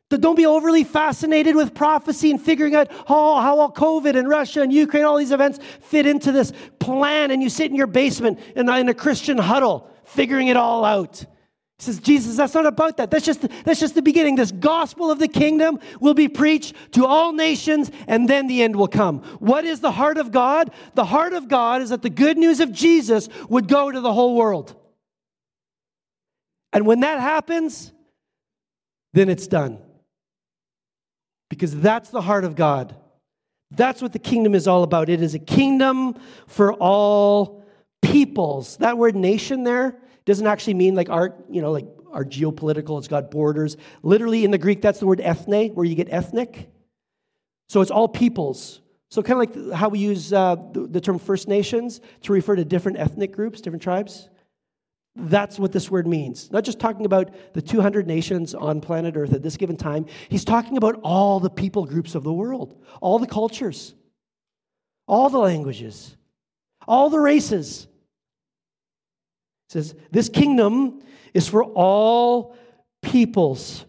[0.09, 4.61] Don't be overly fascinated with prophecy and figuring out how, how all COVID and Russia
[4.61, 7.29] and Ukraine, all these events fit into this plan.
[7.29, 11.25] And you sit in your basement in in a Christian huddle, figuring it all out.
[11.81, 13.09] Says, Jesus, that's not about that.
[13.09, 14.35] That's just, that's just the beginning.
[14.35, 18.75] This gospel of the kingdom will be preached to all nations, and then the end
[18.75, 19.23] will come.
[19.39, 20.69] What is the heart of God?
[20.93, 24.13] The heart of God is that the good news of Jesus would go to the
[24.13, 24.75] whole world.
[26.71, 27.91] And when that happens,
[29.13, 29.79] then it's done
[31.49, 32.95] because that's the heart of God.
[33.71, 35.09] That's what the kingdom is all about.
[35.09, 36.13] It is a kingdom
[36.45, 37.65] for all
[38.03, 38.77] peoples.
[38.77, 43.07] That word nation there doesn't actually mean like our, you know, like our geopolitical, it's
[43.07, 43.77] got borders.
[44.03, 46.69] Literally in the Greek, that's the word ethne, where you get ethnic.
[47.69, 48.81] So it's all peoples.
[49.09, 52.55] So kind of like how we use uh, the, the term First Nations to refer
[52.55, 54.29] to different ethnic groups, different tribes.
[55.15, 56.49] That's what this word means.
[56.51, 60.05] Not just talking about the 200 nations on planet Earth at this given time.
[60.29, 63.93] He's talking about all the people groups of the world, all the cultures,
[65.07, 66.15] all the languages,
[66.87, 67.87] all the races.
[69.71, 71.01] Says, This kingdom
[71.33, 72.57] is for all
[73.01, 73.85] peoples.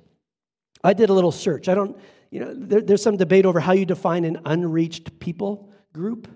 [0.85, 1.69] I did a little search.
[1.69, 1.99] I don't,
[2.31, 6.29] you know, there, there's some debate over how you define an unreached people group.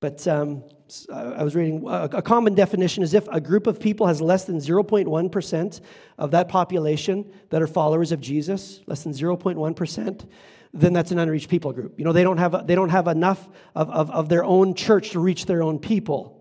[0.00, 0.64] But um,
[1.12, 4.56] I was reading a common definition is if a group of people has less than
[4.56, 5.80] 0.1%
[6.18, 10.28] of that population that are followers of Jesus, less than 0.1%,
[10.74, 11.96] then that's an unreached people group.
[11.98, 15.10] You know, they don't have, they don't have enough of, of, of their own church
[15.10, 16.39] to reach their own people.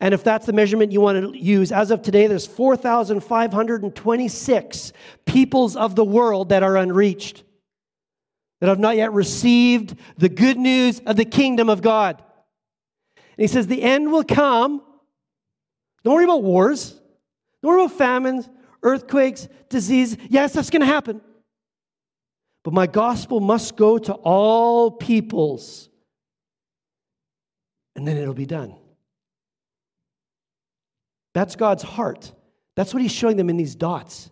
[0.00, 4.92] And if that's the measurement you want to use, as of today, there's 4,526
[5.24, 7.44] peoples of the world that are unreached,
[8.60, 12.22] that have not yet received the good news of the kingdom of God.
[13.16, 14.82] And he says, The end will come.
[16.02, 17.00] Don't worry about wars.
[17.62, 18.48] Don't worry about famines,
[18.82, 20.16] earthquakes, disease.
[20.28, 21.20] Yes, that's going to happen.
[22.62, 25.88] But my gospel must go to all peoples.
[27.96, 28.74] And then it'll be done.
[31.34, 32.32] That's God's heart.
[32.76, 34.30] That's what he's showing them in these dots.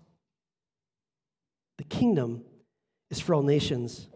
[1.79, 2.45] The kingdom
[3.11, 4.09] is for all nations.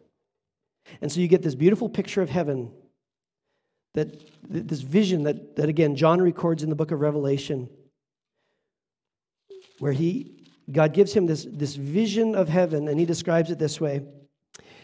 [1.00, 2.72] And so you get this beautiful picture of heaven
[3.94, 7.68] that this vision that, that again John records in the book of Revelation,
[9.78, 10.36] where he
[10.70, 14.02] God gives him this, this vision of heaven, and he describes it this way.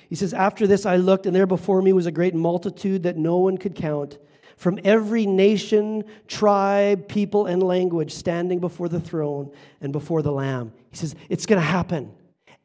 [0.08, 3.16] He says, After this I looked, and there before me was a great multitude that
[3.16, 4.18] no one could count,
[4.62, 10.72] from every nation, tribe, people, and language, standing before the throne and before the Lamb.
[10.92, 12.12] He says, It's going to happen.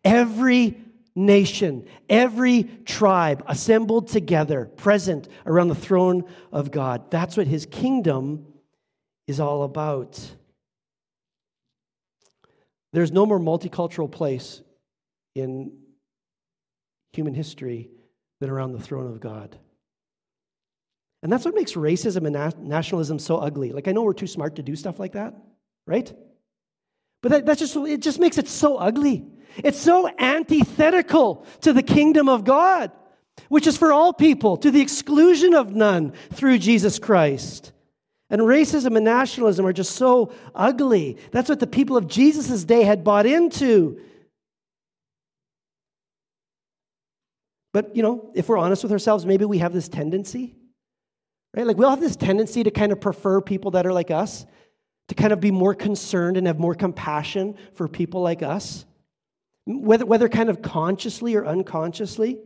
[0.03, 0.77] Every
[1.15, 7.09] nation, every tribe assembled together, present around the throne of God.
[7.09, 8.45] That's what his kingdom
[9.25, 10.19] is all about.
[12.93, 14.61] There's no more multicultural place
[15.33, 15.71] in
[17.13, 17.89] human history
[18.39, 19.57] than around the throne of God.
[21.23, 23.71] And that's what makes racism and nationalism so ugly.
[23.71, 25.35] Like, I know we're too smart to do stuff like that,
[25.85, 26.11] right?
[27.23, 29.25] But that, that's just, it just makes it so ugly.
[29.63, 32.91] It's so antithetical to the kingdom of God,
[33.49, 37.71] which is for all people, to the exclusion of none through Jesus Christ.
[38.29, 41.17] And racism and nationalism are just so ugly.
[41.31, 44.01] That's what the people of Jesus' day had bought into.
[47.71, 50.56] But, you know, if we're honest with ourselves, maybe we have this tendency,
[51.55, 51.65] right?
[51.65, 54.45] Like we all have this tendency to kind of prefer people that are like us,
[55.07, 58.85] to kind of be more concerned and have more compassion for people like us
[59.67, 62.39] whether, whether kind of consciously or unconsciously.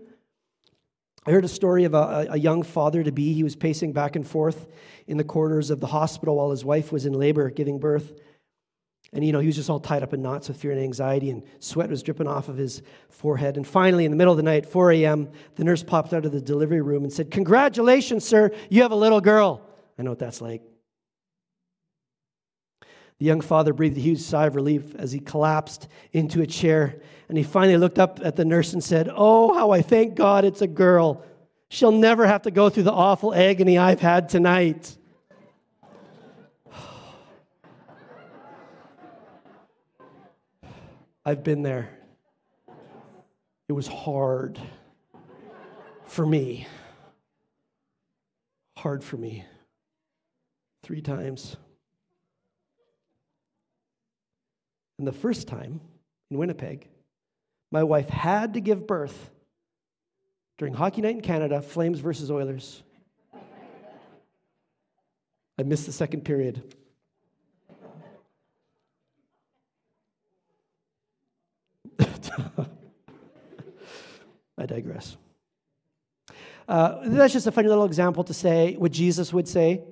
[1.26, 3.34] I heard a story of a, a young father to be.
[3.34, 4.68] He was pacing back and forth
[5.06, 8.14] in the corridors of the hospital while his wife was in labor giving birth.
[9.14, 11.32] And, you know, he was just all tied up in knots with fear and anxiety,
[11.32, 13.58] and sweat was dripping off of his forehead.
[13.58, 16.32] And finally, in the middle of the night, 4 a.m., the nurse popped out of
[16.32, 19.68] the delivery room and said, Congratulations, sir, you have a little girl.
[20.00, 20.62] I know what that's like.
[23.20, 27.02] The young father breathed a huge sigh of relief as he collapsed into a chair.
[27.30, 30.46] And he finally looked up at the nurse and said, Oh, how I thank God
[30.46, 31.24] it's a girl.
[31.70, 34.98] She'll never have to go through the awful agony I've had tonight.
[41.24, 41.90] I've been there.
[43.70, 44.60] It was hard
[46.06, 46.68] for me.
[48.78, 49.46] Hard for me.
[50.84, 51.56] Three times.
[54.98, 55.80] And the first time
[56.32, 56.90] in Winnipeg,
[57.72, 59.30] my wife had to give birth
[60.58, 62.84] during Hockey Night in Canada, Flames versus Oilers.
[65.58, 66.76] I missed the second period.
[74.58, 75.18] I digress.
[76.68, 79.84] Uh, that's just a funny little example to say what Jesus would say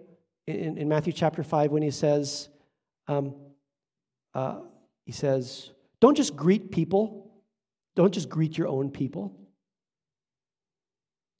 [0.47, 2.49] in, in Matthew chapter 5 when he says,
[3.08, 3.36] um,
[4.34, 4.60] uh,
[5.06, 7.32] he says, don't just greet people,
[7.95, 9.36] don't just greet your own people.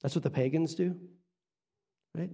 [0.02, 0.96] That's what the pagans do,
[2.16, 2.30] right?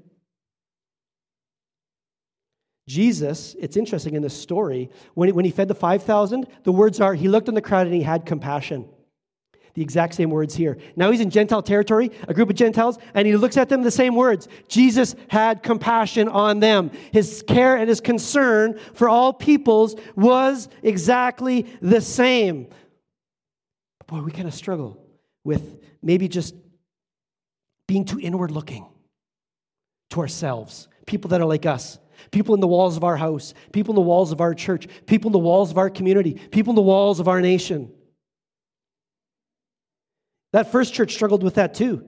[2.88, 7.00] Jesus, it's interesting in this story, when he, when he fed the 5,000, the words
[7.00, 8.88] are, he looked on the crowd and he had compassion.
[9.74, 10.78] The exact same words here.
[10.94, 13.90] Now he's in Gentile territory, a group of Gentiles, and he looks at them the
[13.90, 14.48] same words.
[14.68, 16.90] Jesus had compassion on them.
[17.12, 22.68] His care and his concern for all peoples was exactly the same.
[24.06, 25.04] Boy, we kind of struggle
[25.44, 26.54] with maybe just
[27.86, 28.86] being too inward looking
[30.10, 31.98] to ourselves, people that are like us.
[32.30, 35.28] People in the walls of our house, people in the walls of our church, people
[35.28, 37.92] in the walls of our community, people in the walls of our nation.
[40.52, 42.04] That first church struggled with that too.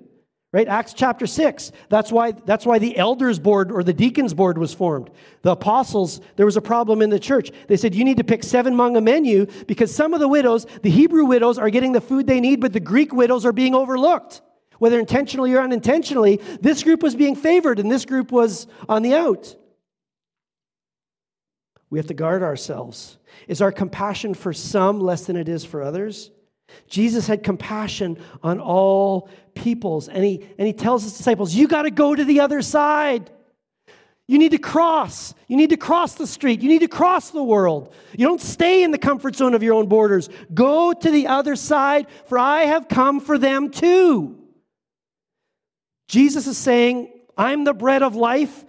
[0.51, 0.67] Right?
[0.67, 1.73] Acts chapter 6.
[1.91, 5.11] That's why, that's why the elders board or the deacons board was formed.
[5.43, 7.51] The apostles, there was a problem in the church.
[7.67, 10.67] They said, you need to pick seven among a menu because some of the widows,
[10.83, 13.75] the Hebrew widows, are getting the food they need, but the Greek widows are being
[13.75, 14.41] overlooked.
[14.79, 19.15] Whether intentionally or unintentionally, this group was being favored and this group was on the
[19.17, 19.55] out.
[21.91, 23.17] We have to guard ourselves.
[23.47, 26.31] Is our compassion for some less than it is for others?
[26.87, 31.83] Jesus had compassion on all peoples, and he, and he tells his disciples, You got
[31.83, 33.31] to go to the other side.
[34.27, 35.33] You need to cross.
[35.47, 36.61] You need to cross the street.
[36.61, 37.95] You need to cross the world.
[38.13, 40.29] You don't stay in the comfort zone of your own borders.
[40.53, 44.37] Go to the other side, for I have come for them too.
[46.09, 48.67] Jesus is saying, I'm the bread of life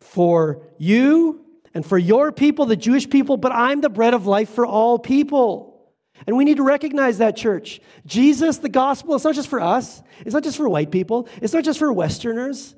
[0.00, 1.43] for you
[1.74, 4.98] and for your people, the Jewish people, but I'm the bread of life for all
[4.98, 5.92] people.
[6.26, 7.80] And we need to recognize that, church.
[8.06, 11.52] Jesus, the gospel, it's not just for us, it's not just for white people, it's
[11.52, 12.74] not just for Westerners,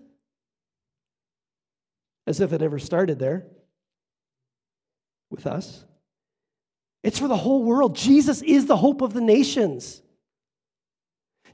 [2.26, 3.46] as if it ever started there
[5.30, 5.84] with us.
[7.02, 7.94] It's for the whole world.
[7.94, 10.02] Jesus is the hope of the nations.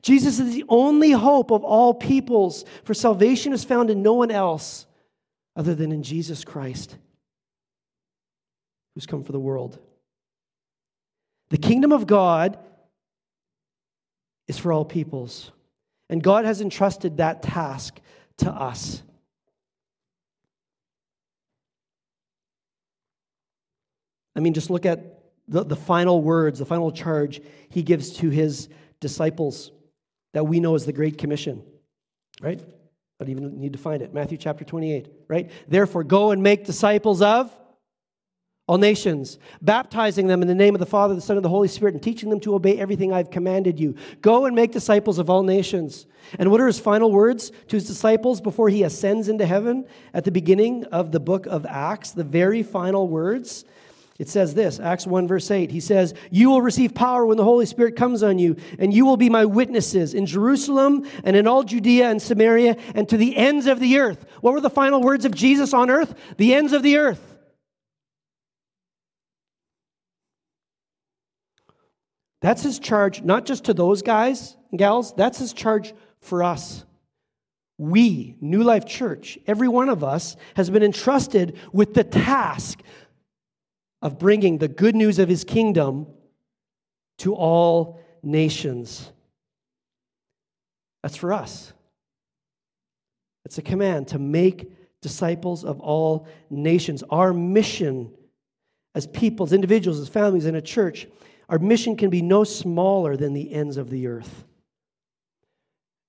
[0.01, 4.31] Jesus is the only hope of all peoples, for salvation is found in no one
[4.31, 4.87] else
[5.55, 6.97] other than in Jesus Christ,
[8.95, 9.79] who's come for the world.
[11.51, 12.59] The kingdom of God
[14.49, 15.51] is for all peoples.
[16.09, 18.01] And God has entrusted that task
[18.39, 19.03] to us.
[24.35, 28.31] I mean, just look at the, the final words, the final charge he gives to
[28.31, 28.69] his
[29.01, 29.73] disciples
[30.33, 31.63] that we know as the Great Commission,
[32.41, 32.61] right?
[32.61, 34.15] I don't even need to find it.
[34.15, 35.51] Matthew chapter 28, right?
[35.69, 37.53] Therefore, go and make disciples of
[38.73, 41.69] all nations, baptizing them in the name of the Father, the Son, and the Holy
[41.69, 43.95] Spirit, and teaching them to obey everything I've commanded you.
[44.23, 46.07] Go and make disciples of all nations.
[46.39, 49.85] And what are his final words to his disciples before he ascends into heaven
[50.15, 52.13] at the beginning of the book of Acts?
[52.13, 53.67] The very final words.
[54.19, 55.71] It says this, Acts 1, verse 8.
[55.71, 59.05] He says, You will receive power when the Holy Spirit comes on you, and you
[59.05, 63.37] will be my witnesses in Jerusalem and in all Judea and Samaria and to the
[63.37, 64.25] ends of the earth.
[64.41, 66.15] What were the final words of Jesus on earth?
[66.39, 67.32] The ends of the earth.
[72.43, 76.85] That's his charge, not just to those guys and gals, that's his charge for us.
[77.79, 82.81] We, New Life Church, every one of us has been entrusted with the task
[84.03, 86.09] of bringing the good news of his kingdom
[87.19, 89.11] to all nations.
[91.03, 91.73] That's for us.
[93.45, 97.05] It's a command to make disciples of all nations.
[97.11, 98.13] Our mission
[98.95, 101.07] as people, as individuals, as families, in a church,
[101.49, 104.45] our mission can be no smaller than the ends of the earth.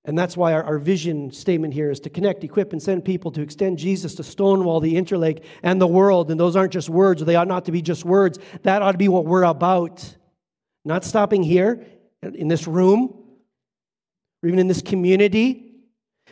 [0.06, 3.30] And that's why our, our, vision statement here is to connect, equip, and send people
[3.32, 6.30] to extend Jesus to Stonewall, the Interlake, and the world.
[6.30, 8.38] And those aren't just words, or they ought not to be just words.
[8.64, 10.16] That ought to be what we're about.
[10.84, 11.86] Not stopping here
[12.22, 13.14] in this room,
[14.42, 15.74] or even in this community,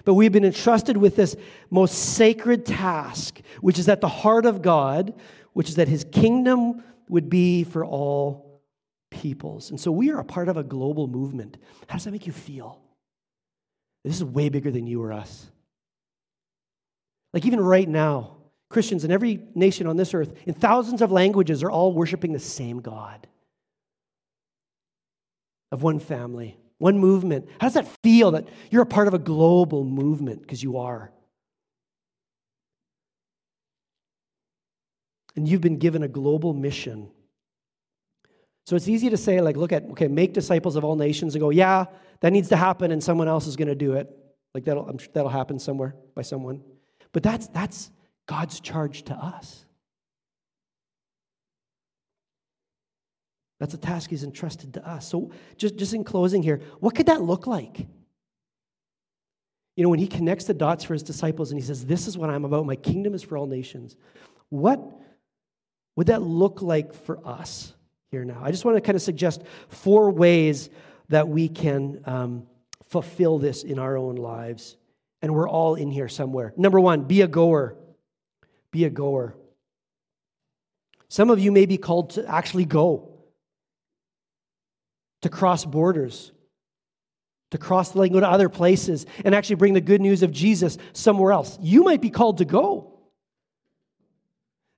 [0.05, 1.37] but we've been entrusted with this
[1.71, 5.15] most sacred task, which is at the heart of God,
[5.53, 8.42] which is that his kingdom would be for all
[9.13, 9.71] peoples.
[9.71, 11.59] And so we are a part of a global movement.
[11.87, 12.81] How does that make you feel?
[14.05, 15.49] This is way bigger than you or us.
[17.33, 18.37] Like, even right now,
[18.69, 22.39] Christians in every nation on this earth, in thousands of languages, are all worshiping the
[22.39, 23.27] same God
[25.71, 27.49] of one family, one movement.
[27.61, 30.43] How does that feel that you're a part of a global movement?
[30.43, 31.13] Because you are.
[35.37, 37.11] And you've been given a global mission.
[38.65, 41.41] So it's easy to say, like, look at, okay, make disciples of all nations and
[41.41, 41.87] go, yeah,
[42.21, 44.09] that needs to happen and someone else is going to do it.
[44.55, 46.63] Like, that'll, I'm sure that'll happen somewhere by someone.
[47.13, 47.91] But that's, that's
[48.27, 49.65] God's charge to us.
[53.59, 55.09] That's a task He's entrusted to us.
[55.09, 57.87] So, just, just in closing here, what could that look like?
[59.77, 62.19] You know, when He connects the dots for His disciples and He says, This is
[62.19, 63.97] what I'm about, my kingdom is for all nations.
[64.49, 64.81] What
[65.95, 67.73] would that look like for us
[68.13, 68.41] here now?
[68.43, 70.69] I just want to kind of suggest four ways
[71.09, 72.47] that we can um,
[72.91, 74.77] fulfill this in our own lives.
[75.23, 76.53] And we're all in here somewhere.
[76.57, 77.75] Number one, be a goer.
[78.71, 79.35] Be a goer.
[81.09, 83.25] Some of you may be called to actually go,
[85.23, 86.33] to cross borders,
[87.53, 90.33] to cross the lake, go to other places, and actually bring the good news of
[90.33, 91.59] Jesus somewhere else.
[91.63, 92.92] You might be called to go.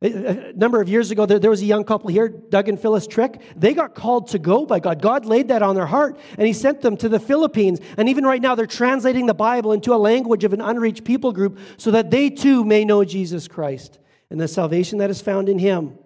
[0.05, 3.41] A number of years ago, there, was a young couple here, Doug and Phyllis Trick.
[3.57, 5.01] They got called to go by God.
[5.01, 7.81] God laid that on their heart, and He sent them to the Philippines.
[7.97, 11.33] And even right now, they're translating the Bible into a language of an unreached people
[11.33, 13.99] group so that they too may know Jesus Christ
[14.29, 15.99] and the salvation that is found in Him.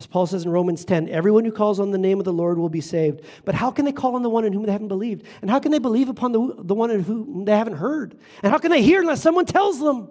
[0.00, 2.58] As Paul says in Romans 10, everyone who calls on the name of the Lord
[2.58, 3.20] will be saved.
[3.44, 5.24] But how can they call on the one in whom they haven't believed?
[5.40, 8.18] And how can they believe upon the, the one in whom they haven't heard?
[8.42, 10.10] And how can they hear unless someone tells them?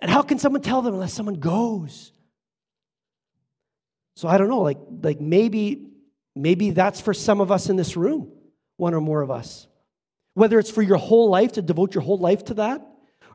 [0.00, 2.12] And how can someone tell them unless someone goes?
[4.16, 5.88] So I don't know, like, like maybe,
[6.34, 8.32] maybe that's for some of us in this room,
[8.76, 9.66] one or more of us.
[10.34, 12.86] Whether it's for your whole life to devote your whole life to that,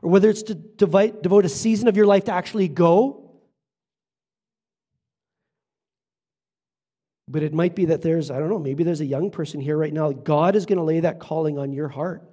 [0.02, 3.18] or whether it's to devote, devote a season of your life to actually go.
[7.28, 9.76] But it might be that there's, I don't know, maybe there's a young person here
[9.76, 10.10] right now.
[10.12, 12.28] God is going to lay that calling on your heart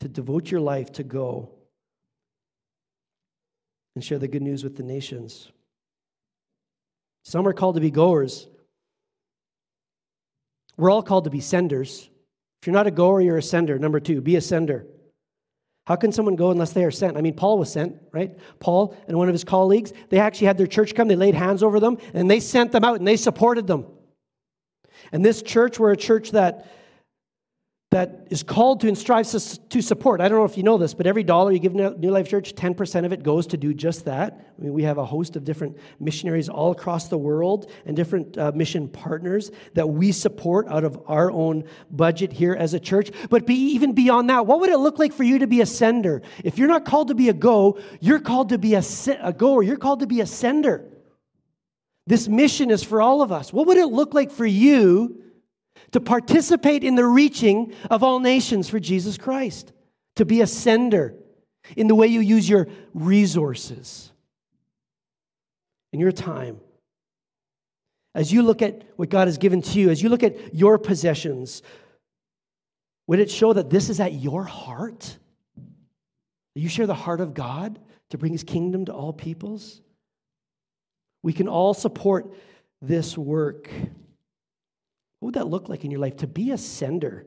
[0.00, 1.57] to devote your life to go
[3.98, 5.50] and share the good news with the nations.
[7.24, 8.46] Some are called to be goers.
[10.76, 12.08] We're all called to be senders.
[12.62, 13.76] If you're not a goer, you're a sender.
[13.76, 14.86] Number two, be a sender.
[15.88, 17.16] How can someone go unless they are sent?
[17.16, 18.38] I mean, Paul was sent, right?
[18.60, 21.64] Paul and one of his colleagues, they actually had their church come, they laid hands
[21.64, 23.84] over them, and they sent them out and they supported them.
[25.10, 26.70] And this church, we're a church that
[27.90, 30.20] that is called to and strives to support.
[30.20, 32.54] I don't know if you know this, but every dollar you give New Life Church,
[32.54, 34.52] 10% of it goes to do just that.
[34.58, 38.36] I mean, we have a host of different missionaries all across the world and different
[38.36, 43.10] uh, mission partners that we support out of our own budget here as a church.
[43.30, 45.66] But be, even beyond that, what would it look like for you to be a
[45.66, 46.20] sender?
[46.44, 48.82] If you're not called to be a go, you're called to be a,
[49.22, 50.84] a goer, you're called to be a sender.
[52.06, 53.50] This mission is for all of us.
[53.50, 55.22] What would it look like for you?
[55.92, 59.72] To participate in the reaching of all nations for Jesus Christ,
[60.16, 61.14] to be a sender
[61.76, 64.12] in the way you use your resources
[65.92, 66.60] and your time.
[68.14, 70.78] As you look at what God has given to you, as you look at your
[70.78, 71.62] possessions,
[73.06, 75.16] would it show that this is at your heart?
[76.54, 77.78] You share the heart of God
[78.10, 79.80] to bring his kingdom to all peoples?
[81.22, 82.34] We can all support
[82.82, 83.70] this work.
[85.20, 86.16] What would that look like in your life?
[86.18, 87.26] To be a sender.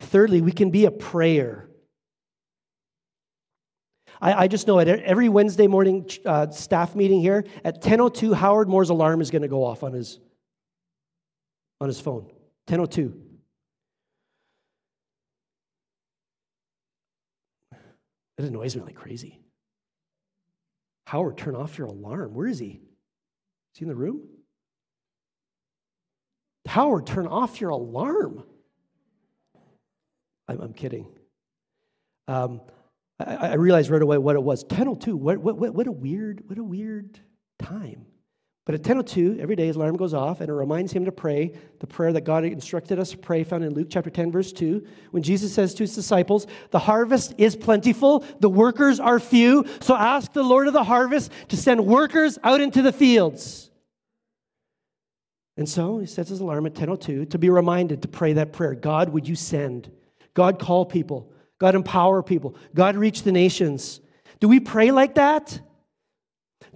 [0.00, 1.68] Thirdly, we can be a prayer.
[4.20, 8.68] I, I just know at every Wednesday morning uh, staff meeting here at 10:02, Howard
[8.68, 10.18] Moore's alarm is going to go off on his
[11.80, 12.30] on his phone.
[12.66, 13.14] 10:02.
[18.36, 19.40] It annoys me like crazy.
[21.06, 22.34] Howard, turn off your alarm.
[22.34, 22.80] Where is he?
[23.74, 24.22] Is he in the room?
[26.66, 28.44] Howard, turn off your alarm.
[30.48, 31.06] I'm, I'm kidding.
[32.28, 32.60] Um,
[33.20, 34.64] I, I, realized right away what it was.
[34.64, 35.14] 10:02.
[35.14, 37.20] What, what, what a weird, what a weird
[37.58, 38.06] time.
[38.64, 41.52] But at 10:02, every day his alarm goes off, and it reminds him to pray
[41.80, 44.84] the prayer that God instructed us to pray, found in Luke chapter 10, verse 2,
[45.10, 49.66] when Jesus says to his disciples, "The harvest is plentiful, the workers are few.
[49.80, 53.70] So ask the Lord of the harvest to send workers out into the fields."
[55.56, 58.74] And so he sets his alarm at 10:02 to be reminded to pray that prayer.
[58.74, 59.90] God, would you send?
[60.34, 61.30] God, call people.
[61.58, 62.56] God, empower people.
[62.74, 64.00] God, reach the nations.
[64.40, 65.60] Do we pray like that?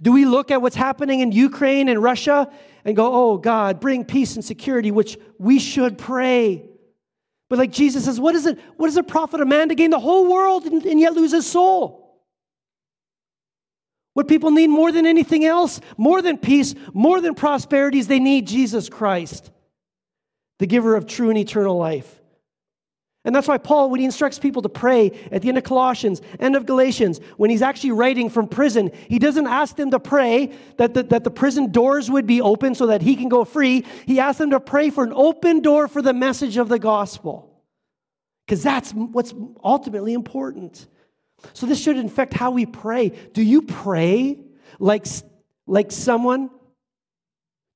[0.01, 2.49] Do we look at what's happening in Ukraine and Russia
[2.85, 6.63] and go, oh, God, bring peace and security, which we should pray?
[7.49, 8.57] But like Jesus says, what is it?
[8.77, 11.31] What does it profit a man to gain the whole world and, and yet lose
[11.31, 11.98] his soul?
[14.19, 18.19] What people need more than anything else, more than peace, more than prosperity, is they
[18.19, 19.49] need Jesus Christ,
[20.57, 22.19] the giver of true and eternal life.
[23.23, 26.21] And that's why Paul, when he instructs people to pray at the end of Colossians,
[26.37, 30.51] end of Galatians, when he's actually writing from prison, he doesn't ask them to pray
[30.75, 33.85] that the, that the prison doors would be open so that he can go free.
[34.05, 37.63] He asks them to pray for an open door for the message of the gospel.
[38.45, 40.87] Because that's what's ultimately important.
[41.53, 43.09] So this should infect how we pray.
[43.09, 44.39] Do you pray
[44.79, 45.05] like,
[45.67, 46.49] like someone?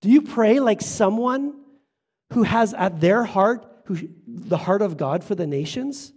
[0.01, 1.55] Do you pray like someone
[2.33, 3.97] who has at their heart who,
[4.27, 6.13] the heart of God for the nations,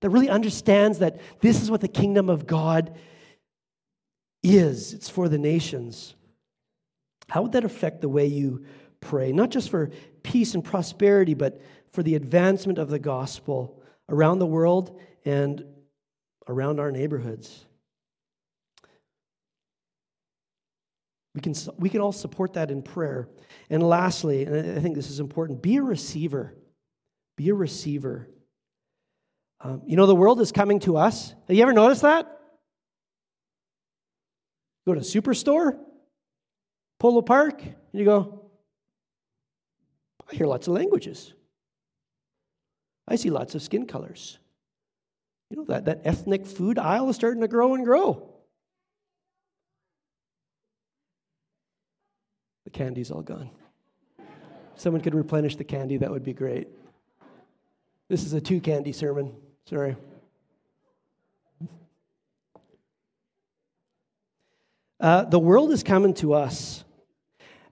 [0.00, 2.96] that really understands that this is what the kingdom of God
[4.42, 4.92] is.
[4.94, 6.14] It's for the nations.
[7.28, 8.64] How would that affect the way you
[9.00, 9.32] pray?
[9.32, 9.90] Not just for
[10.22, 11.60] peace and prosperity, but
[11.92, 15.64] for the advancement of the gospel around the world and
[16.48, 17.64] around our neighborhoods.
[21.34, 23.28] We can, we can all support that in prayer.
[23.68, 26.54] And lastly, and I think this is important, be a receiver.
[27.36, 28.28] Be a receiver.
[29.60, 31.34] Um, you know, the world is coming to us.
[31.46, 32.26] Have you ever noticed that?
[34.86, 35.78] Go to a superstore,
[36.98, 38.50] Polo Park, and you go,
[40.30, 41.34] I hear lots of languages.
[43.06, 44.38] I see lots of skin colors.
[45.50, 48.28] You know, that, that ethnic food aisle is starting to grow and grow.
[52.64, 53.50] The candy's all gone.
[54.18, 56.68] If someone could replenish the candy, that would be great.
[58.08, 59.32] This is a two candy sermon.
[59.66, 59.96] Sorry.
[64.98, 66.84] Uh, the world is coming to us.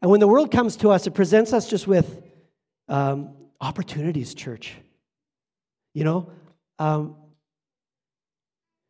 [0.00, 2.22] And when the world comes to us, it presents us just with
[2.88, 4.74] um, opportunities, church.
[5.94, 6.30] You know,
[6.78, 7.16] um,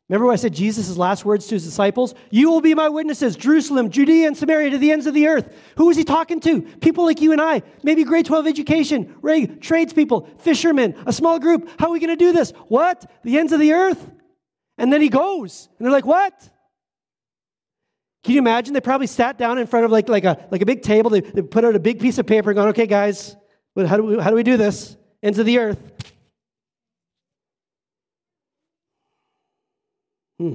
[0.08, 2.14] Remember what I said Jesus' last words to his disciples?
[2.30, 5.50] You will be my witnesses, Jerusalem, Judea, and Samaria to the ends of the earth.
[5.78, 6.60] Who was he talking to?
[6.60, 9.16] People like you and I, maybe grade 12 education,
[9.60, 11.70] tradespeople, fishermen, a small group.
[11.78, 12.50] How are we going to do this?
[12.68, 13.10] What?
[13.22, 14.10] The ends of the earth?
[14.76, 15.70] And then he goes.
[15.78, 16.50] And they're like, what?
[18.24, 18.74] Can you imagine?
[18.74, 21.10] They probably sat down in front of like, like, a, like a big table.
[21.10, 23.36] They, they put out a big piece of paper and gone, okay, guys,
[23.74, 24.96] how do, we, how do we do this?
[25.22, 26.13] Ends of the earth.
[30.38, 30.54] Hmm.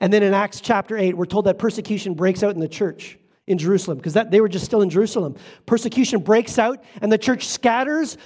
[0.00, 3.18] And then in Acts chapter 8, we're told that persecution breaks out in the church
[3.46, 5.36] in Jerusalem because they were just still in Jerusalem.
[5.66, 8.16] Persecution breaks out and the church scatters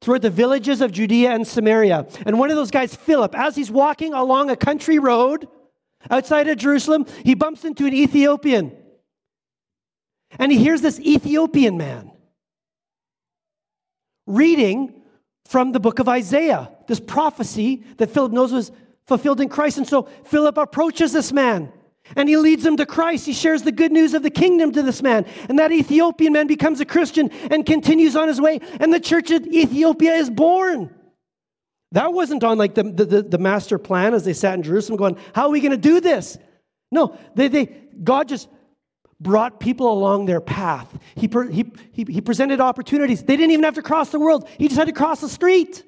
[0.00, 2.06] throughout the villages of Judea and Samaria.
[2.26, 5.48] And one of those guys, Philip, as he's walking along a country road
[6.10, 8.72] outside of Jerusalem, he bumps into an Ethiopian.
[10.38, 12.10] And he hears this Ethiopian man
[14.26, 15.02] reading
[15.46, 18.72] from the book of Isaiah, this prophecy that Philip knows was
[19.06, 19.78] fulfilled in Christ.
[19.78, 21.72] And so Philip approaches this man
[22.16, 23.26] and he leads him to Christ.
[23.26, 25.26] He shares the good news of the kingdom to this man.
[25.48, 28.60] And that Ethiopian man becomes a Christian and continues on his way.
[28.78, 30.94] And the church of Ethiopia is born.
[31.92, 35.16] That wasn't on like the, the, the master plan as they sat in Jerusalem going,
[35.32, 36.36] How are we going to do this?
[36.90, 37.66] No, they, they,
[38.02, 38.48] God just
[39.20, 40.88] brought people along their path.
[41.14, 43.22] He, he, he, he presented opportunities.
[43.22, 45.84] They didn't even have to cross the world, he just had to cross the street.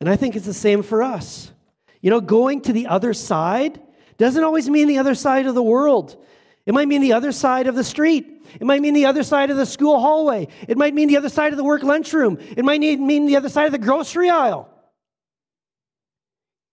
[0.00, 1.52] And I think it's the same for us.
[2.00, 3.80] You know, going to the other side
[4.18, 6.22] doesn't always mean the other side of the world.
[6.66, 8.46] It might mean the other side of the street.
[8.60, 10.48] It might mean the other side of the school hallway.
[10.66, 12.38] It might mean the other side of the work lunchroom.
[12.40, 14.68] It might mean the other side of the grocery aisle.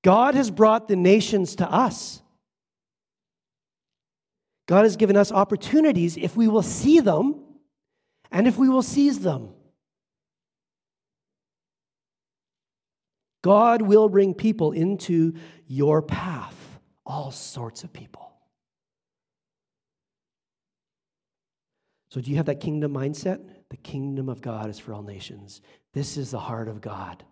[0.04, 2.22] God has brought the nations to us.
[4.68, 7.42] God has given us opportunities if we will see them
[8.32, 9.50] and if we will seize them.
[13.42, 15.34] God will bring people into
[15.68, 16.56] your path,
[17.06, 18.32] all sorts of people.
[22.12, 23.40] So, do you have that kingdom mindset?
[23.70, 25.62] The kingdom of God is for all nations.
[25.94, 27.24] This is the heart of God.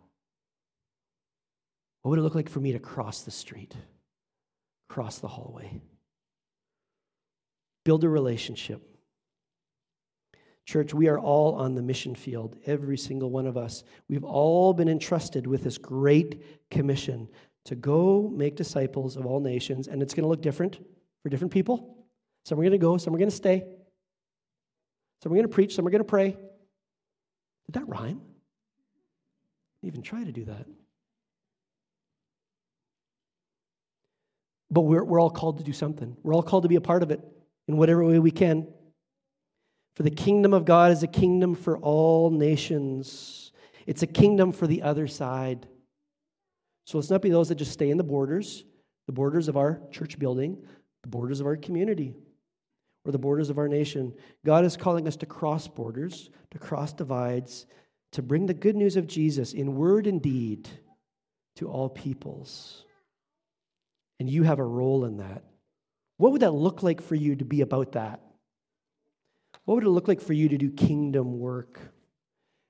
[2.02, 3.76] What would it look like for me to cross the street,
[4.88, 5.82] cross the hallway?
[7.84, 8.82] Build a relationship.
[10.70, 13.84] Church, we are all on the mission field, every single one of us.
[14.08, 17.28] We've all been entrusted with this great commission
[17.66, 20.78] to go make disciples of all nations, and it's going to look different
[21.24, 22.06] for different people.
[22.46, 23.64] Some are going to go, some are going to stay.
[25.24, 26.38] Some are going to preach, some are going to pray.
[27.66, 28.22] Did that rhyme?
[29.82, 30.68] Didn't even try to do that.
[34.70, 36.16] But we're, we're all called to do something.
[36.22, 37.22] We're all called to be a part of it
[37.68, 38.68] in whatever way we can.
[39.96, 43.52] For the kingdom of God is a kingdom for all nations,
[43.86, 45.68] it's a kingdom for the other side.
[46.86, 48.64] So let's not be those that just stay in the borders,
[49.08, 50.58] the borders of our church building,
[51.04, 52.16] the borders of our community,
[53.06, 54.14] or the borders of our nation.
[54.46, 57.66] God is calling us to cross borders, to cross divides,
[58.12, 60.68] to bring the good news of Jesus in word and deed
[61.58, 62.86] to all peoples.
[64.20, 65.44] And you have a role in that.
[66.18, 68.22] What would that look like for you to be about that?
[69.70, 71.80] What would it look like for you to do kingdom work?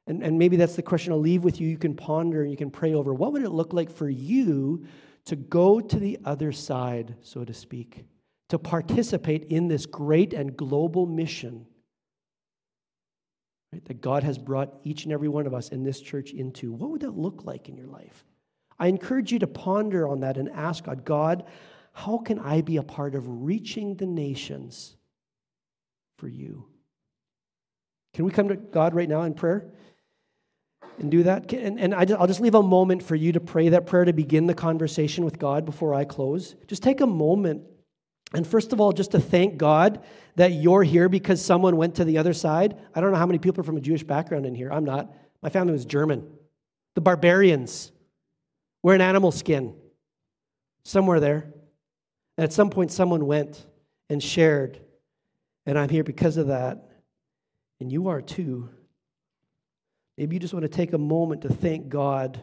[0.05, 1.69] And, and maybe that's the question I'll leave with you.
[1.69, 3.13] You can ponder and you can pray over.
[3.13, 4.85] What would it look like for you
[5.23, 8.03] to go to the other side, so to speak,
[8.49, 11.65] to participate in this great and global mission
[13.71, 16.73] right, that God has brought each and every one of us in this church into?
[16.73, 18.25] What would that look like in your life?
[18.77, 21.45] I encourage you to ponder on that and ask God, God,
[21.93, 24.97] how can I be a part of reaching the nations
[26.17, 26.65] for you?
[28.19, 29.65] Can we come to God right now in prayer?
[30.97, 31.53] and do that.
[31.53, 34.11] And, and I, will just leave a moment for you to pray that prayer to
[34.11, 36.57] begin the conversation with God before I close.
[36.67, 37.63] Just take a moment.
[38.33, 40.03] And first of all, just to thank God
[40.35, 42.77] that you're here because someone went to the other side.
[42.93, 44.69] I don't know how many people are from a Jewish background in here.
[44.69, 45.09] I'm not.
[45.41, 46.29] My family was German.
[46.95, 47.93] The barbarians
[48.83, 49.73] wear an animal skin
[50.83, 51.53] somewhere there.
[52.37, 53.65] And at some point, someone went
[54.09, 54.77] and shared.
[55.65, 56.88] And I'm here because of that.
[57.79, 58.69] And you are too.
[60.17, 62.41] Maybe you just want to take a moment to thank God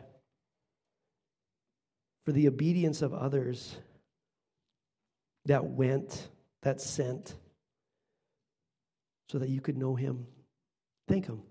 [2.24, 3.76] for the obedience of others
[5.44, 6.28] that went,
[6.62, 7.34] that sent,
[9.28, 10.26] so that you could know Him.
[11.06, 11.42] Thank Him.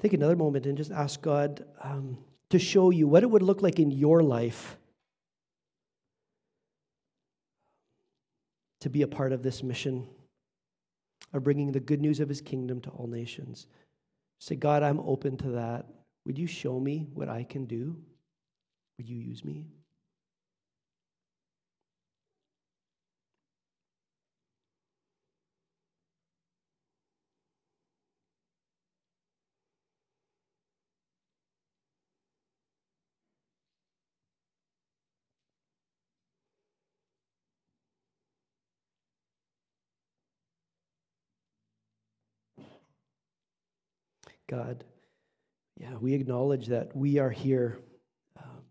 [0.00, 2.18] Take another moment and just ask God um,
[2.50, 4.76] to show you what it would look like in your life
[8.80, 10.06] to be a part of this mission
[11.32, 13.66] of bringing the good news of his kingdom to all nations.
[14.38, 15.86] Say, God, I'm open to that.
[16.26, 17.96] Would you show me what I can do?
[18.98, 19.66] Would you use me?
[44.50, 44.82] God.
[45.76, 47.78] Yeah, we acknowledge that we are here
[48.36, 48.62] um,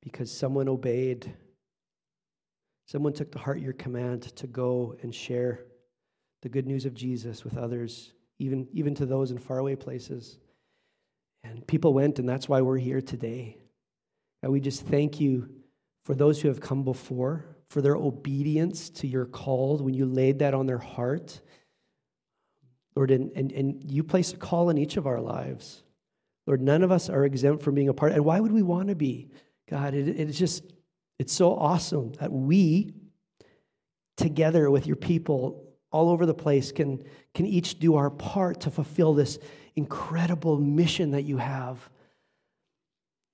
[0.00, 1.34] because someone obeyed.
[2.86, 5.64] Someone took to heart your command to go and share
[6.42, 10.38] the good news of Jesus with others, even, even to those in faraway places.
[11.42, 13.58] And people went, and that's why we're here today.
[14.42, 15.48] God, we just thank you
[16.04, 20.38] for those who have come before, for their obedience to your call when you laid
[20.38, 21.40] that on their heart
[22.94, 25.82] Lord, and, and, and you place a call in each of our lives.
[26.46, 28.12] Lord, none of us are exempt from being a part.
[28.12, 29.30] And why would we want to be?
[29.70, 30.64] God, it, it's just,
[31.18, 32.92] it's so awesome that we,
[34.16, 37.02] together with your people all over the place, can,
[37.34, 39.38] can each do our part to fulfill this
[39.76, 41.88] incredible mission that you have.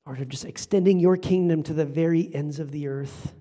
[0.07, 3.35] Lord, of just extending your kingdom to the very ends of the earth.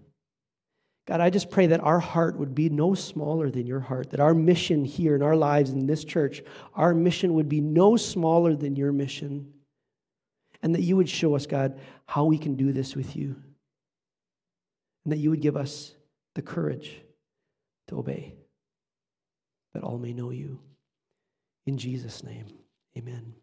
[1.07, 4.19] God, I just pray that our heart would be no smaller than your heart, that
[4.19, 6.43] our mission here in our lives in this church,
[6.75, 9.53] our mission would be no smaller than your mission.
[10.61, 13.37] And that you would show us, God, how we can do this with you.
[15.05, 15.93] And that you would give us
[16.35, 17.01] the courage
[17.87, 18.35] to obey,
[19.73, 20.59] that all may know you.
[21.65, 22.47] In Jesus' name,
[22.97, 23.33] amen.